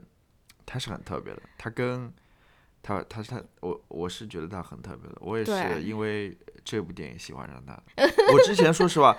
[0.66, 2.12] 她是很特别的，她跟
[2.82, 7.84] 她她她我我是觉得他很特别的，我也是因为这部电影喜欢上他的。
[8.34, 9.16] 我之前说实话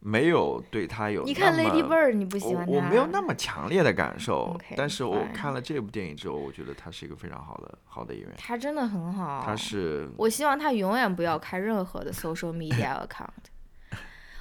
[0.00, 2.72] 没有对他有你看那 Lady 么 Bird，你不喜欢他？
[2.72, 8.34] 我我没有那么强烈的感受但是我看了这部电影之后，我觉得他是一个非常好的好的演员。
[8.36, 9.42] 他真的很好。
[9.46, 13.28] 他是我希望他永远不要开任何的 social media account。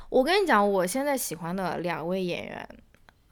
[0.09, 2.69] 我跟你讲，我现在喜欢的两位演员，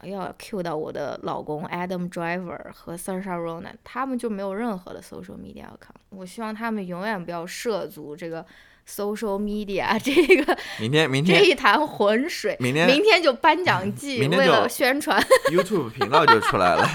[0.04, 6.00] 要 cue 到我的老公 Adam Driver 和 Saoirse Ronan，他们就没有任何的 social media account。
[6.10, 8.46] 我希望他们永远不要涉足这个
[8.88, 12.56] social media 这个明天明天这一潭浑水。
[12.60, 15.22] 明天明天就颁奖季，为了宣传，
[15.52, 16.88] YouTube 频道就出来了，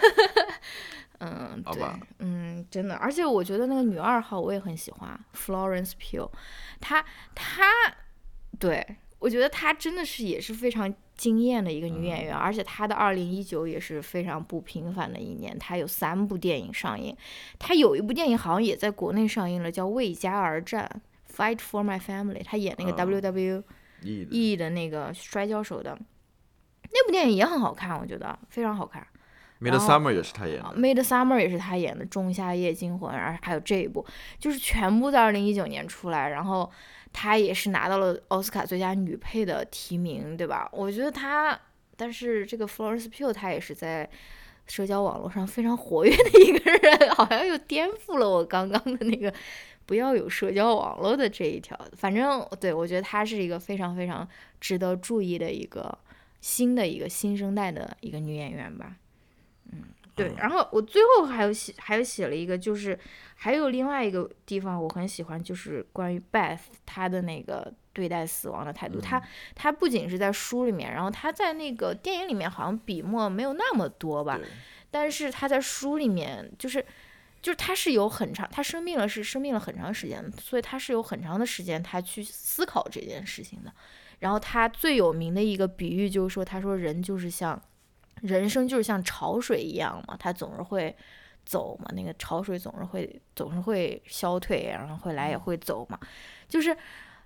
[1.20, 1.82] 嗯，对
[2.18, 6.28] 嗯，真的，而且我觉得那个女二号我也很喜欢，Florence Pugh，
[6.78, 7.02] 她
[7.34, 7.64] 她，
[8.58, 8.84] 对
[9.18, 17.16] 我觉得她真的是也是非常惊艳的一个女演员，而且她的二零一九也是非常不平凡的一年，她有三部电影上映，
[17.58, 21.00] 她有一部电影好像也在国内上映了，叫《为家而战》
[21.36, 23.62] （Fight for My Family），她演那个嗯 WWE。
[24.02, 24.28] 意的。
[24.30, 25.98] E 的那个摔跤手的。
[26.92, 29.04] 那部电影也很好看，我觉得非常好看。
[29.58, 34.04] Midsummer 也是他演啊的，，Midsummer 也是他演的，《仲夏夜惊魂》，然后还有这一部，
[34.38, 36.70] 就是全部在二零一九年出来，然后
[37.18, 40.68] 她也是拿到了奥斯卡最佳女配的提名，对吧？
[40.70, 41.58] 我觉得她，
[41.96, 44.06] 但是这个 Florence Pugh 她也是在
[44.66, 49.32] 社交网络上非常活跃的一个人，好像又颠覆了我刚刚的那个
[49.86, 51.74] 不要有社交网络的这一条。
[51.96, 54.28] 反正对我觉得她是一个非常非常
[54.60, 55.98] 值得注意的一个
[56.42, 58.94] 新的一个新生代的一个女演员吧。
[60.16, 62.98] 对，然后我最后还有写，还有写了一个，就是
[63.36, 69.00] 还有另外一个地方我很喜欢，就是关于 Beth 他的那个对待死亡的态度。
[69.00, 69.22] 他
[69.54, 74.40] 他不仅是在书里面，然后他在那个电影里面好像笔墨没有那么多吧，
[74.90, 76.84] 但是他在书里面就是。
[77.42, 83.72] 就是他是有很长，他生病了是生病了很长时间，所以他是有很长的时间他去思考这件事情的。
[84.18, 87.60] 然后他最有名的一个比喻就是说，他说人就是像
[88.22, 90.94] 人生就是像潮水一样嘛，它总是会
[91.44, 95.98] 走嘛，那个潮水总是会总是会消退，然后会来也会走嘛，
[96.48, 96.76] 就是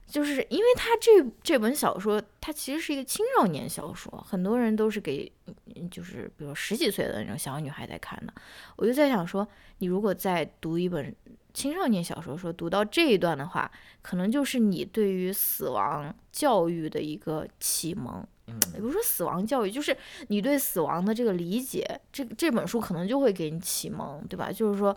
[0.07, 8.34] 就是因为他这这本小说，它其实是一个青少年小说，很多人都是给嗯就是比如十几岁的那种小女孩在看的，
[8.76, 9.47] 我就在想说，
[9.78, 11.14] 你如果再读一本
[11.55, 13.70] 青少年小说，说读到这一段的话，
[14.03, 18.26] 可能就是你对于死亡教育的一个启蒙。
[18.75, 19.97] 也不是说死亡教育，就是
[20.29, 24.51] 你对死亡的这个理解，这这本书可能就会给你启蒙，对吧？
[24.53, 24.97] 就是说，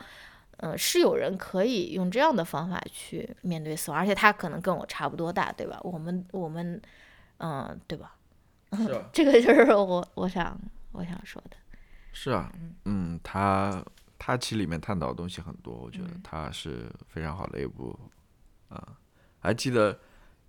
[0.58, 5.80] 嗯、是有人可以用这样的方法去面对死亡，而且他可能跟我差不多大，对吧？
[5.84, 6.82] 我们我们，
[7.38, 8.16] 嗯、对吧？
[8.76, 10.60] 是啊 这个就是我我想
[10.93, 11.58] 我想说的。
[12.12, 12.51] 是啊，
[12.86, 13.84] 嗯，他
[14.18, 17.99] 他其实里面探讨的东西很多，我觉得他是非常好的一部，
[18.70, 18.95] 啊，
[19.39, 19.99] 还记得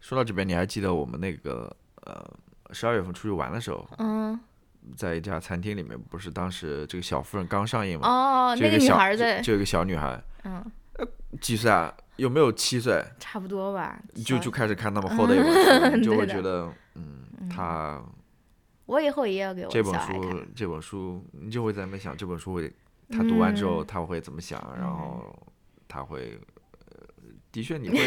[0.01, 2.23] 说到这边，你还记得我们那个呃
[2.71, 4.39] 十二月份出去玩的时候，嗯，
[4.97, 10.65] 在一家餐厅里面，不是当时这个小妇人刚上映嘛，哦，那个女孩在就，有一个小女孩，嗯，
[11.41, 11.93] 几岁啊？
[12.17, 13.05] 有没有七岁？
[13.19, 14.01] 差不多吧。
[14.15, 18.01] 小就就开始看那么厚的一本书， 你就会觉得，嗯，他
[18.87, 19.93] 我以后也要给我这本。
[20.01, 22.73] 书，这本书，你就会在那边想，这本书会，
[23.11, 23.87] 他读完之后嗯。
[23.87, 25.37] 他会怎么想，然后
[25.89, 26.39] 他会，
[26.89, 27.07] 呃
[27.51, 27.99] 的确你会，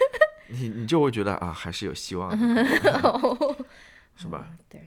[0.48, 2.36] 你你就会觉得啊，还是有希望的，
[4.20, 4.50] 是吧？
[4.68, 4.86] 对，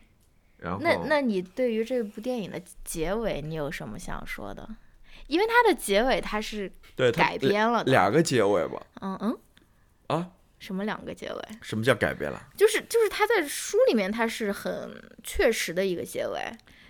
[0.57, 4.69] 然后那那你对于这部电影的结尾，你有什么想说的？
[5.27, 8.86] 因为它的结尾它是对改编了的，两个结尾吧？
[9.01, 9.38] 嗯嗯，
[10.07, 11.41] 啊，什么两个结尾？
[11.61, 12.47] 什么叫改编了？
[12.57, 16.39] 就是就是他在书里面他是很确实的一个结尾，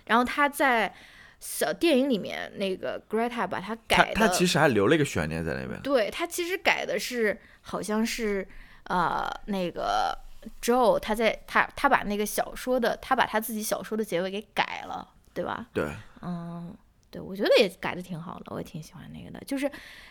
[0.06, 0.92] 然后他在
[1.40, 5.80] 小电影里面那个 Greta 把它他改的，他其实还留了一个悬念在那边。
[5.82, 8.46] 对他其实改的是好像是
[8.84, 10.18] 呃那个
[10.62, 15.66] Joe 他在他他把那个小说的他把他自己小说的结尾给改了，对吧？
[15.72, 15.90] 对，
[16.22, 16.74] 嗯，
[17.10, 19.44] 对，我觉得也改的挺好的，我也挺喜欢那个的。
[19.44, 19.70] 就是，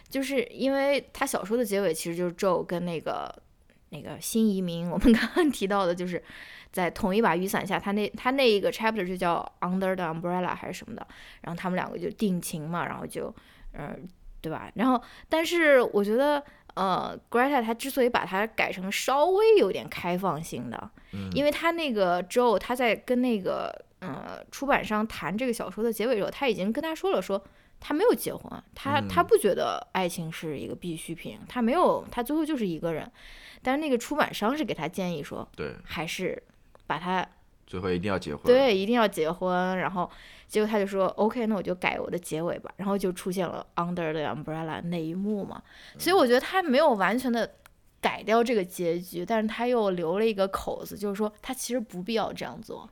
[0.10, 3.34] 就是因为他小说的结尾其实就是 Joe 跟那个
[3.90, 6.22] 那个新移民，我们刚刚提到的，就是
[6.72, 11.08] 在同一把雨伞下，他那他那一个 chapter 就叫 Under the Umbrella 还是什么的，
[11.42, 13.34] 然后他们两个就定情嘛，然后就，
[13.74, 14.08] 嗯、
[14.42, 14.72] 对吧？
[14.76, 16.44] 然后，但是我觉得。
[16.76, 27.44] 呃，Greta 他之所以把它改成稍微有点开放性的，嗯因为他那个 Joe 他在跟那个呃出版商谈这个小说的结尾的时候，他已经跟他说了说。
[27.86, 33.12] 他没有结婚，他他嗯不觉得爱情是一个必需品，他没有，他最后就是一个人。
[33.62, 36.42] 但是那个出版商是给他建议说，对，还是
[36.88, 37.28] 把他
[37.74, 39.76] 最后一定要结婚。，对一定要结婚。
[39.80, 40.08] 然后
[40.48, 42.72] 结果他就说 OK，那我就改我的结尾吧。
[42.78, 45.60] 然后就出现了 Under the Umbrella 那一幕嘛。
[45.98, 47.52] 所以我觉得他没有完全的
[48.00, 52.88] 改掉这个结局，但是他又留了一个口子，就是说他其实不必要这样做，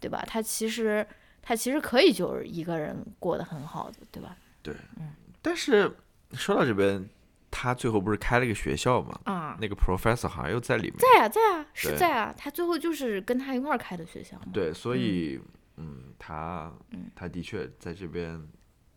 [0.00, 0.24] 对吧？
[0.26, 1.06] 他其实
[1.42, 4.34] 他其实可以就是一个人过得很好的，对吧？
[4.62, 5.12] 对，嗯
[5.42, 5.94] 但是
[6.32, 7.06] 说到这边，
[7.52, 9.20] 他最后不是开了一个学校嘛？
[9.24, 10.94] 啊，那个 professor 好像又在里面。
[10.98, 12.34] 在啊，在啊，是在啊。
[12.36, 14.46] 他最后就是跟他一块儿开的学校嘛。
[14.52, 15.38] 对，所以
[15.76, 18.42] 嗯，他嗯他的确在这边，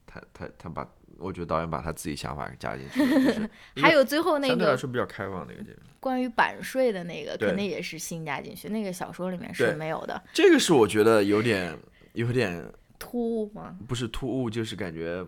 [0.08, 0.88] 他他他把，
[1.18, 5.80] 我觉得导演把他自己想法给加进去了， 就是还有最后那个相对来说比较开放的一个结局。
[6.00, 11.78] 关于版税的那个，肯定也是新加进去，那个小说里面是没有的，这个是我觉得有点
[12.14, 12.64] 有点
[12.98, 13.78] 突兀吗？
[13.88, 15.26] 不是突兀，就是感觉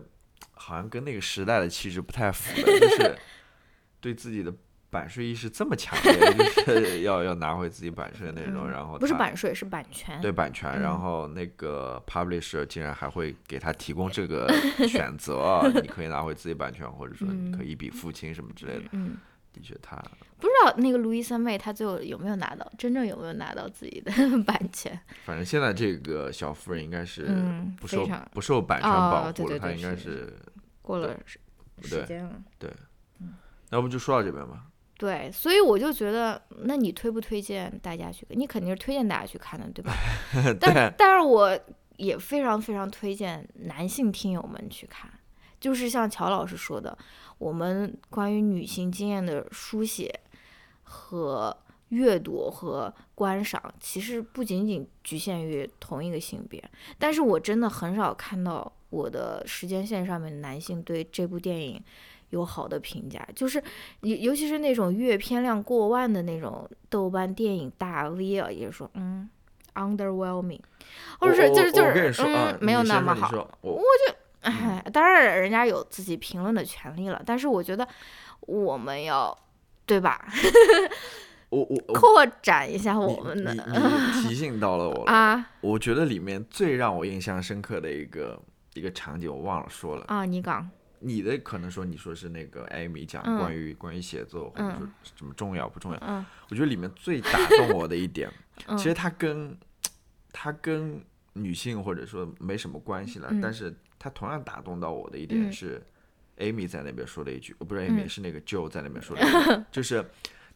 [0.58, 3.18] 好像跟那个时代的气质不太符的，就是
[4.00, 4.52] 对自己的
[4.90, 6.14] 版税意识这么强烈，
[6.66, 10.20] 就是要要拿回自己版税那种，嗯然后不是版税，是版权。
[10.20, 14.48] 对版权，嗯然后那个 publisher 竟然还会给他提供这个
[14.88, 18.84] 选择，你可以拿回自己版权，或者说你可以一笔付清什么之类的。
[18.92, 19.16] 嗯，
[19.58, 19.96] 的确，他
[20.38, 24.12] 不知道那个路易三妹她最后有没有拿到，真正有没有拿到自己的
[24.44, 24.98] 版权？
[25.24, 30.38] 反正现在这个小夫人应该是嗯不受、不受版权哦保护了，对对对她应该是是。
[30.80, 31.14] 过了
[31.82, 32.42] 时间了。
[32.58, 32.72] 对
[33.70, 34.64] 那我们就说到这边吧。
[34.96, 38.38] 对，所以我就觉得，那你推不推荐大家去看？
[38.38, 39.92] 你肯定是推荐大家去看的，对吧？
[40.58, 41.56] 但但是我
[41.98, 45.08] 也非常非常推荐男性听友们去看，
[45.60, 46.96] 就是像乔老师说的，
[47.38, 50.20] 我们关于女性经验的书写
[50.82, 51.56] 和
[51.88, 56.62] 阅读和观赏，其实不仅仅局限于同一个性别。
[56.98, 61.82] 但是我真的很少看到我的时间线上面的男性对这部电影
[62.30, 63.62] 有好的评价，就是
[64.02, 69.28] 尤尤其是那种阅片量过万的那种豆瓣电影大 V 啊，也说嗯
[69.74, 70.60] ，underwhelming，
[71.18, 73.30] 或者是就是就是嗯，没有那么好。
[73.62, 73.80] 我
[74.40, 77.86] 哎，当然人家有自己评论的权利了，但是我觉得
[78.40, 79.36] 我们要
[79.84, 80.26] 对吧，
[81.50, 85.12] 我我我扩展一下我们的你你 提醒到了我了。
[85.12, 88.40] 啊我觉得里面最让我印象深刻的一个
[88.74, 90.04] 一个场景，我忘了说了。
[90.08, 90.68] 啊，你讲，
[91.00, 98.30] 你的可能说你说是那个艾米讲嗯关于、关于写作或者说嗯什么重要不重要，嗯我觉得里面最打动我的一点，
[98.68, 99.56] 嗯其实它跟
[100.32, 105.52] 它跟女性或者说没什么关系了，嗯但是它同样打动到我的一点嗯。
[105.52, 105.82] 是
[106.38, 109.24] ，Amy 在那边说了一句，呃不是 Amy，、嗯是那个 Joe 在那边说了一
[109.58, 110.04] 句， 就是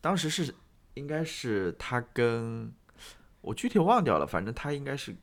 [0.00, 0.54] 当时是
[0.94, 2.72] 应该是他跟
[3.40, 5.14] 我具体忘掉了，反正他应该是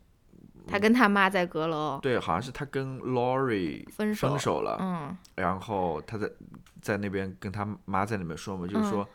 [0.68, 2.00] 他跟他妈在阁楼。
[2.02, 6.30] 对，好像是他跟 Lori 分手，分手了，嗯，然后他在
[6.82, 8.90] 在那边跟他妈在那边说嘛，就是嗯。
[8.90, 9.10] 说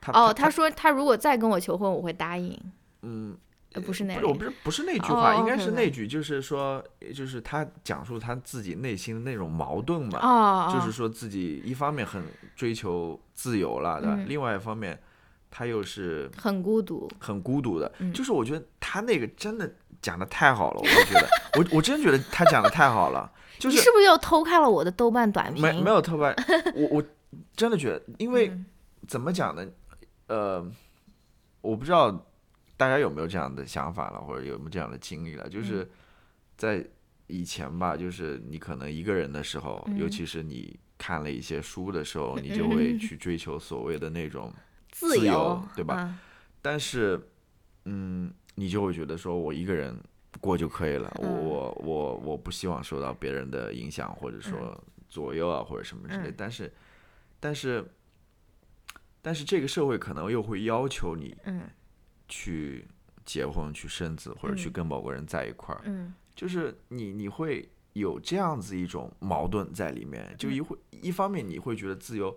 [0.00, 2.58] 他哦，他他说他如果再跟我求婚，我会答应，
[3.02, 3.36] 嗯。
[3.74, 6.82] 呃，不是那不是，我不是不是那句哦话，应该是那句，就是说，
[7.14, 12.22] 就是他讲述他自己内心的那种矛盾嘛，哦，就是说自己一方面很
[12.54, 14.14] 追求自由了，对吧？
[14.16, 14.98] 嗯另外一方面，
[15.50, 17.90] 他又是很孤独，很孤独的。
[17.98, 19.70] 嗯就是我觉得他那个真的
[20.00, 25.62] 讲的太好了，我觉得，我我真觉得他讲的太好了，就是你是不是又偷看了我的豆瓣短评？
[25.62, 26.34] 没没有偷看，
[26.74, 27.04] 我我
[27.56, 28.66] 真的觉得，因为嗯
[29.08, 29.66] 怎么讲呢？
[30.28, 30.64] 呃，
[31.60, 32.24] 我不知道
[32.82, 35.50] 大家有没有这样的想法了，或者有没有这样的经历了，嗯。
[35.50, 35.88] 就是
[36.56, 36.84] 在
[37.28, 40.10] 以前吧，就是你可能一个人的时候，尤嗯。
[40.10, 44.52] 其是你看了一些书的时候，你就会去追求所谓的那种，
[44.90, 46.18] 自自由对吧嗯
[46.60, 47.20] 但是，
[47.84, 49.96] 嗯，你就会觉得说我一个人
[50.40, 51.08] 过就可以了。
[51.20, 51.44] 我嗯。
[51.44, 54.76] 我我我不希望受到别人的影响，或者说
[55.08, 56.30] 左右啊，或者什么之类。
[56.30, 56.34] 嗯。
[56.36, 56.72] 但是，
[57.38, 57.84] 但是，
[59.22, 61.62] 但是这个社会可能又会要求你嗯
[62.32, 62.88] 去
[63.26, 65.82] 结婚、去生子，或者去嗯跟某个人在一块儿。
[65.84, 72.34] 嗯就是你你会有这样子一种矛盾在里面，就一会一方面你会觉得自由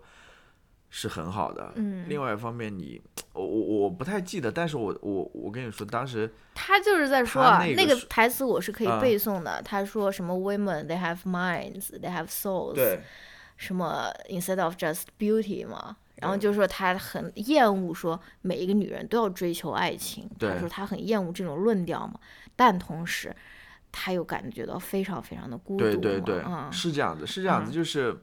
[0.90, 3.00] 是很好的，嗯，另外一方面你
[3.32, 9.62] 我我我不太记得，但是我我我跟你说，当时他就是在说啊，那个那个台词我是可以啊背诵的。
[9.62, 13.00] 他说什么 “women they have minds, they have souls”，
[13.56, 15.96] 什么 “instead of just beauty” 嘛。
[16.16, 22.18] 然后就说他很厌恶说每一个女人都要追求爱情，他对说他很厌恶这种论调嘛。
[22.54, 23.34] 但同时，
[23.92, 25.84] 他又感觉到非常非常的孤独。
[25.84, 28.16] 对对对，嗯是这样子，是这样子，嗯就是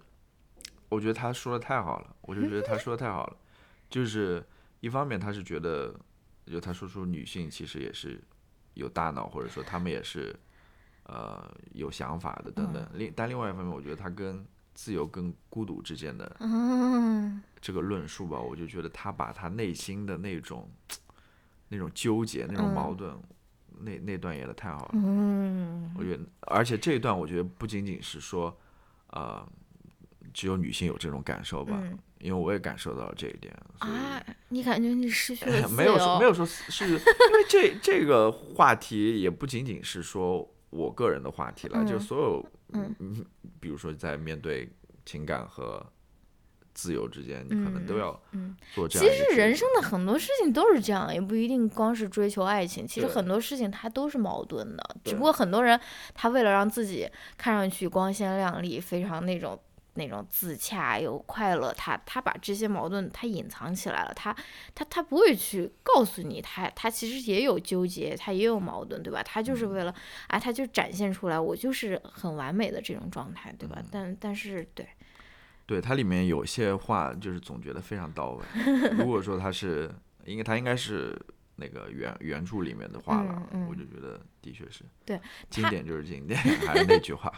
[0.90, 3.38] 我觉得他说的太好了，我就觉得他 说的太好了，
[3.90, 4.44] 就是
[4.80, 5.94] 一方面他是觉得，
[6.46, 8.20] 就他说出女性其实也是
[8.74, 10.36] 有大脑，或者说她们也是
[11.06, 20.70] 呃有想法的等嗯等，另但另外一方面，我觉得他跟自由跟孤独之间的嗯这个论述吧，我就觉得他把他内心的那种
[21.70, 23.18] 那种纠结、那种矛嗯盾，
[23.80, 24.92] 那那段演的太好了。
[24.94, 28.56] 嗯我觉得，而且这一段我觉得不仅仅是说，
[29.12, 29.48] 呃，
[30.34, 35.68] 只有女性有这种感受吧，嗯因为我也感受到了这一点，所以、啊，你感觉你失去了？
[35.72, 42.96] 没有说没有说是，因为这这个话题也不仅仅是说我个人的话题了，就嗯所有，嗯。
[43.00, 43.26] 嗯，
[43.60, 44.70] 比如说在面对
[45.06, 45.86] 情感和
[46.74, 52.88] 自由之间，你可能都嗯要嗯做这其样一个抉择实人生的很多事情都是这样，也不一定光是追求爱情。
[52.88, 55.80] 其实很多事情它都是矛盾的，只不过很多人
[56.16, 57.08] 他为了让自己
[57.38, 59.60] 看上去光鲜亮丽，非常那种
[59.96, 64.36] 那种自洽又快乐，他他把这些矛盾他隐藏起来了，他
[64.74, 69.22] 他他不会去告诉你，他他其实也有纠结，他也有矛盾，对吧？
[69.24, 69.94] 他就是嗯为了
[70.28, 73.78] 啊，他就展现出来，我就是很完美的这种状态，对吧？
[73.80, 74.88] 嗯但但是对，
[75.66, 78.44] 对他里面有些话就是总结的非常到位。
[78.98, 79.94] 如果说他是，
[80.26, 81.16] 应该他应该是
[81.58, 85.20] 那个原原著里面的话了，嗯嗯我就觉得的确是，对
[85.50, 87.32] 经典就是经典，还是那句话，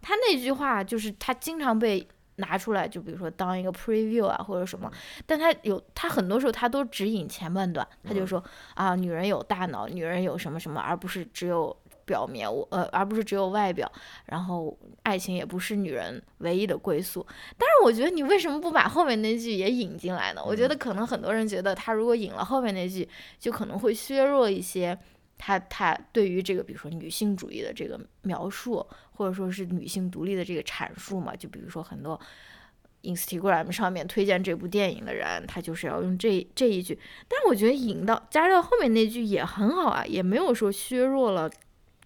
[0.00, 4.90] 他那句话就是他经常被拿出来，就比如说当一个 preview 啊或者什么，
[5.26, 8.44] 但他有他很多时候他都只引前半段，他就嗯说
[8.74, 13.90] 啊，女人有大脑，女人有什么什么，而不是只有表面，我呃，而不是只有外表，
[14.26, 17.26] 然后爱情也不是女人唯一的归宿。
[17.58, 20.40] 但是我觉得你为什么不把后面那句也引进来呢？
[20.44, 24.96] 我觉得可能很多人觉得他如果引了后面那句，就可能会削弱一些。
[25.38, 32.20] 他他对于这个，比如说女性主义的这个描述，或者说是女性独立的这个阐述嘛，就比如说很多
[33.02, 36.98] Instagram 上面推荐这部电影的人，他就是要用这这一句。
[37.28, 41.50] 但我觉得引到加到后面那句也很好啊，也没有说削弱了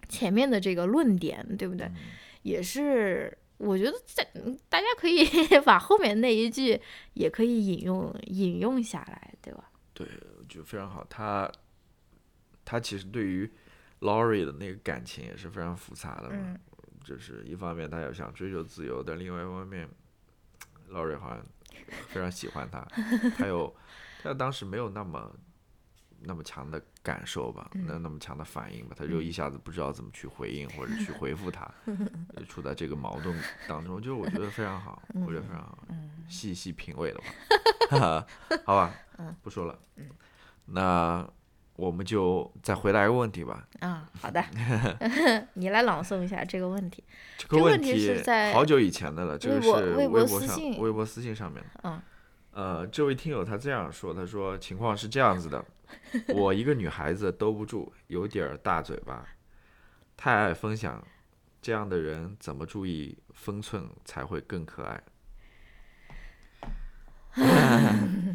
[0.07, 1.87] 前面的这个论点，对不对？
[1.87, 1.95] 嗯
[2.43, 5.25] 也是，我觉得在嗯大家可以
[5.63, 6.77] 把后面那一句
[7.13, 9.63] 也可以引用引用下来，对吧？
[9.93, 10.05] 对，
[10.37, 11.07] 我觉得非常好。
[11.09, 11.49] 他
[12.65, 13.51] 他其实对于
[14.01, 16.59] Laurie 的那个感情也是非常复杂的嘛，嗯。
[17.03, 19.85] 就是一方面他也想追求自由，但另外一方面
[20.89, 21.45] ，Laurie 好像
[22.07, 22.79] 非常喜欢他，
[23.37, 23.75] 他有
[24.21, 25.35] 他当时没有那么
[26.21, 31.69] 那么强的感受吧，那那么强的反应吧，他就一下子不知道怎么去回应或者去回复他，
[32.37, 33.37] 就处在这个矛盾
[33.67, 35.85] 当中，就是我觉得非常好，我觉得非常好，
[36.29, 37.19] 细细品味的
[37.89, 38.25] 话，
[38.63, 38.95] 好吧，
[39.41, 39.77] 不说了，
[40.63, 41.29] 那
[41.75, 43.67] 我们就再回答一个问题吧。
[43.79, 44.43] 啊，好的
[45.55, 47.03] 你来朗诵一下这个问题。
[47.37, 51.69] 这个问题是在好久以前的了，这个是微博上私信微博私信上面的。
[51.83, 52.01] 嗯
[52.51, 55.65] 呃，这位听友他这样说，他说情况是这样子的，
[56.35, 59.27] 我一个女孩子兜不住，有点儿大嘴巴，
[60.15, 61.03] 太爱分享，
[61.63, 65.01] 这样的人怎么注意分寸才会更可爱？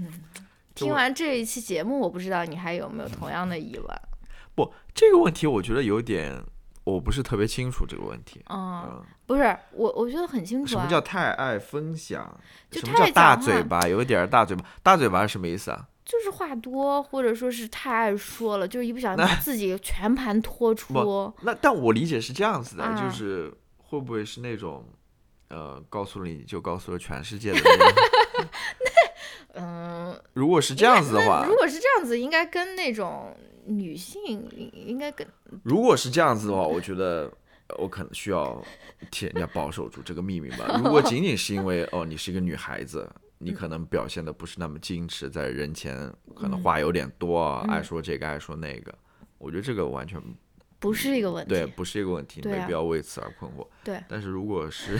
[0.79, 4.01] 这听完这一期节目，我不知道你还有没有同样的疑问？
[4.55, 6.41] 不，这个问题我觉得有点，
[6.85, 8.41] 我不是特别清楚这个问题。
[8.51, 10.81] 嗯，嗯，不是，我我觉得很清楚啊。
[10.81, 12.39] 什么叫太爱分享？
[12.71, 13.81] 就什么叫大嘴巴？
[13.89, 15.87] 有一点儿大嘴巴，大嘴巴是什么意思啊？
[16.05, 21.33] 就是话多，或者说是太爱说了，就是一不小心把自己全盘托出。
[21.43, 24.85] 那但我理解是这样子的，啊就是会不会是那种，
[25.49, 27.77] 呃，告诉了你就告诉了全世界的 那
[28.43, 28.49] 种？
[29.55, 35.27] 嗯，如果是这样子的话如，果是这样子，应该跟那种女性应该跟
[35.63, 37.33] 如果是这样子的话，我觉得
[37.79, 38.63] 我可能需要
[39.11, 40.81] 替人家保守住这个秘密吧。
[40.83, 43.09] 如果仅仅是因为哦，你是一个女孩子。
[43.41, 48.93] 你可能表现的不是那么矜持，在人前可能话有点多，啊，嗯爱说这个爱说那个，
[49.39, 50.21] 我觉得这个完全
[50.81, 51.51] 不是一个问题。
[51.55, 53.65] 对，不是一个问题，啊没必要为此而困惑。
[53.85, 54.99] 对但是如果是，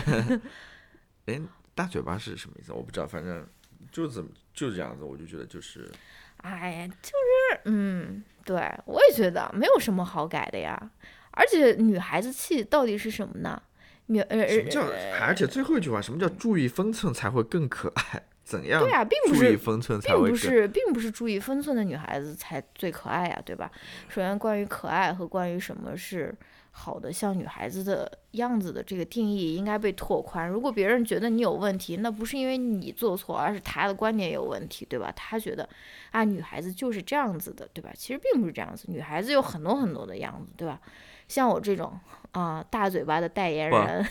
[1.27, 1.37] 哎，
[1.75, 2.71] 大嘴巴是什么意思？
[2.71, 3.45] 我不知道，反正
[3.91, 5.89] 就怎么就这样子，我就觉得就是
[6.37, 8.55] 哎呀，就是嗯，对
[8.85, 10.91] 我也觉得没有什么好改的呀。
[11.31, 13.61] 而且女孩子气到底是什么呢？
[14.07, 18.23] 女呃什么叫，呃而且最后一句话，什么叫注意分寸才会更可爱？
[18.43, 18.81] 怎样？
[18.81, 23.71] 对啊，并不是注意分寸才并不是并不是注意分寸的女孩子才最可爱呀，对吧？
[24.07, 26.33] 首先，关于可爱和关于什么是
[26.79, 30.47] 好的像女孩子的样子的这个定义应该被拓宽。
[30.47, 35.11] 如果别人觉得你有问题，那不是因为你做错，而是他的观点有问题，对吧？
[35.13, 35.67] 他觉得
[36.11, 37.91] 啊，女孩子就是这样子的，对吧？
[37.93, 40.79] 其实并不是这样子，女孩子有很多很多的样子，对吧？
[41.27, 41.99] 像我这种
[42.31, 44.05] 啊、大嘴巴的代言人，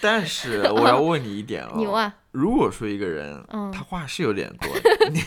[0.00, 4.68] 但是 我要问你一点哦，你问，如果说一个人，嗯他话是有点多，
[5.10, 5.22] 你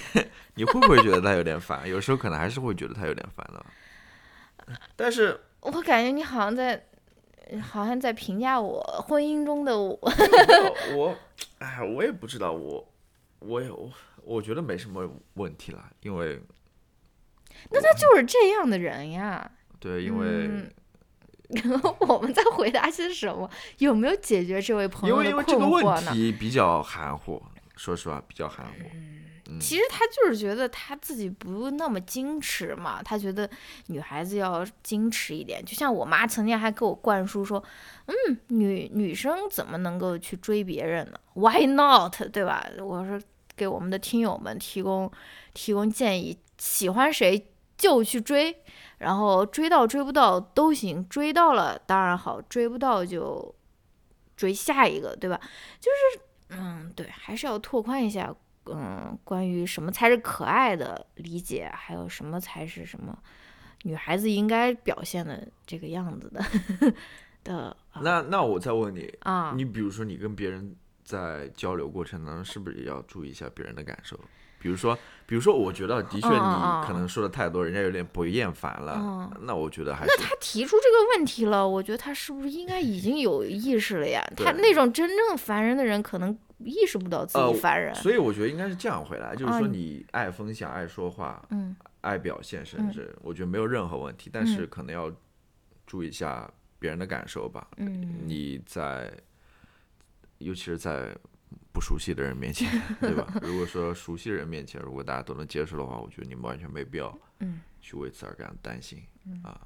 [0.56, 1.89] 你会不会觉得他有点烦？
[1.89, 3.66] 有时候可能还是会觉得他有点烦的。
[4.95, 6.84] 但是我感觉你好像在。
[7.61, 9.99] 好像在评价我婚姻中的我，
[10.95, 11.18] 我我，
[11.59, 12.88] 哎，我也不知道，我
[13.39, 13.91] 我也我
[14.24, 16.41] 我觉得没什么问题啦，因为
[17.70, 19.51] 那他就是这样的人呀。
[19.78, 20.72] 对，因为、嗯
[22.07, 23.47] 我们在回答些什么？
[23.78, 26.07] 有没有解决这位朋友的为因为这个困惑呢？
[26.07, 27.43] 问题比较含糊，
[27.76, 28.89] 说实话比较含糊。
[28.93, 29.26] 嗯
[29.60, 33.50] 其实他就是觉得他自己不那么矜持嘛，他觉得
[33.88, 35.64] 女孩子要矜持一点。
[35.66, 37.62] 就像我妈曾经还给我灌输说，
[38.06, 42.16] 嗯，女女生怎么能够去追别人呢？Why not？
[42.32, 42.66] 对吧？
[42.80, 43.20] 我说
[43.58, 45.12] 给我们的听友们提供
[45.54, 47.46] 提供建议，喜欢谁
[47.78, 48.64] 就去追，
[49.00, 53.54] 然后追到追不到都行，追到了当然好，追不到就
[54.38, 55.38] 追下一个，对吧？
[55.82, 56.22] 就是
[56.58, 58.34] 嗯，对，还是要拓宽一下。
[58.66, 63.18] 嗯，关于什么才是可爱的理解，还有什么才是什么
[63.84, 66.93] 女孩子应该表现的这个样子的
[67.43, 74.18] 的那那我再问你，啊，你比如说你跟别人在交流过程当中，是不是也要注意一下别人的感受？
[74.64, 78.95] 比如说，比如说，我觉得的确你可能说的太多，人家有点不厌烦了。
[78.97, 84.24] 嗯那我觉得还是那他提出这个问题了，我觉得他是不是应该已经有意识了呀？
[84.38, 87.93] 他那种真正烦人的人，可能意识不到自呃己烦人。
[87.95, 95.11] 所以我觉得应该是这样回来，就是啊说你爱分享、爱说话、嗯爱表现，甚嗯至我觉得没有任何问题，但是嗯可能要
[95.86, 96.49] 注意一下
[96.80, 97.68] 别人的感受吧。
[97.78, 99.11] 嗯，你在，
[100.39, 101.16] 尤其是在
[101.74, 102.69] 不熟悉的人面前，
[103.01, 103.28] 对吧？
[103.41, 109.01] 如果说熟悉的人面前，如果大家都能接受的话，我觉得你们完全没必要嗯去为此而感到担心
[109.43, 109.59] 啊。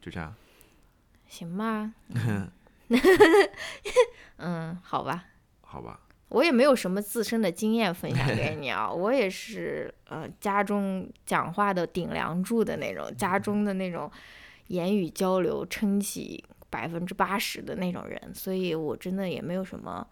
[0.00, 0.34] 就这样，
[1.28, 1.92] 行吧。
[4.38, 5.24] 嗯，好吧。
[5.60, 6.00] 好吧？
[6.28, 14.10] 我也没有什么自身的经验分享给你啊， 我也是呃家中讲话的顶梁柱的那种，家中的那种
[14.68, 20.06] 言语交流撑起百分之八十的那种人，所以我真的也没有什么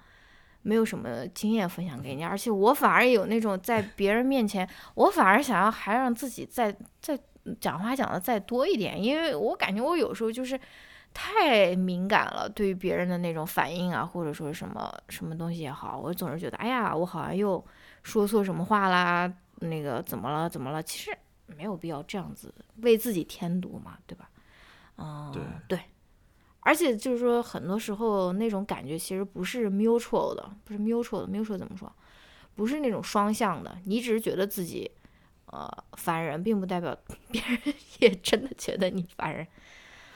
[0.62, 7.18] 没有什么经验分享给你，而且我反而有那种在别人面前，我反而想要还让自己再再
[7.60, 10.58] 讲话讲的再多一点，因为我感觉我有时候就是。
[11.12, 17.66] 太敏感了，对于别人的那种反应啊，或者说什么什么东西也好，我总是觉得，哎呀，我好像又
[18.04, 20.80] 说错什么话啦，那个怎么了，怎么了？
[20.80, 21.10] 其实
[21.46, 24.30] 没有必要这样子为自己添堵嘛，对吧？
[24.98, 25.32] 嗯，
[25.66, 25.80] 对
[26.60, 31.90] 而且就是说，很多时候那种感觉其实不是 mutual 的，不是 mutual 的，mutual 怎么说？
[32.54, 34.90] 不是那种双向的，你只是觉得自己
[35.46, 36.94] 呃烦人，并不代表
[37.30, 39.46] 别人也真的觉得你烦人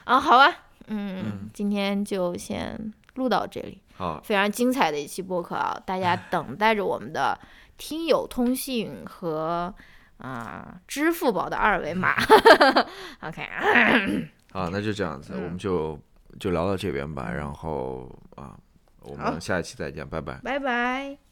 [0.03, 0.19] 啊。
[0.19, 7.39] 好吧，嗯，嗯今天就先录到这里，好，非常精彩的一期播客啊，大家 等待着我们的
[7.77, 9.73] 听友通信和
[10.17, 12.15] 啊、支付宝的二维码。
[13.21, 13.41] OK，
[14.51, 15.99] 好，那就这样子，我嗯们就
[16.39, 17.31] 就聊到这边吧。
[17.31, 18.57] 然后啊，
[19.01, 20.39] 我们下一期再见，拜拜。
[20.43, 21.24] 拜拜。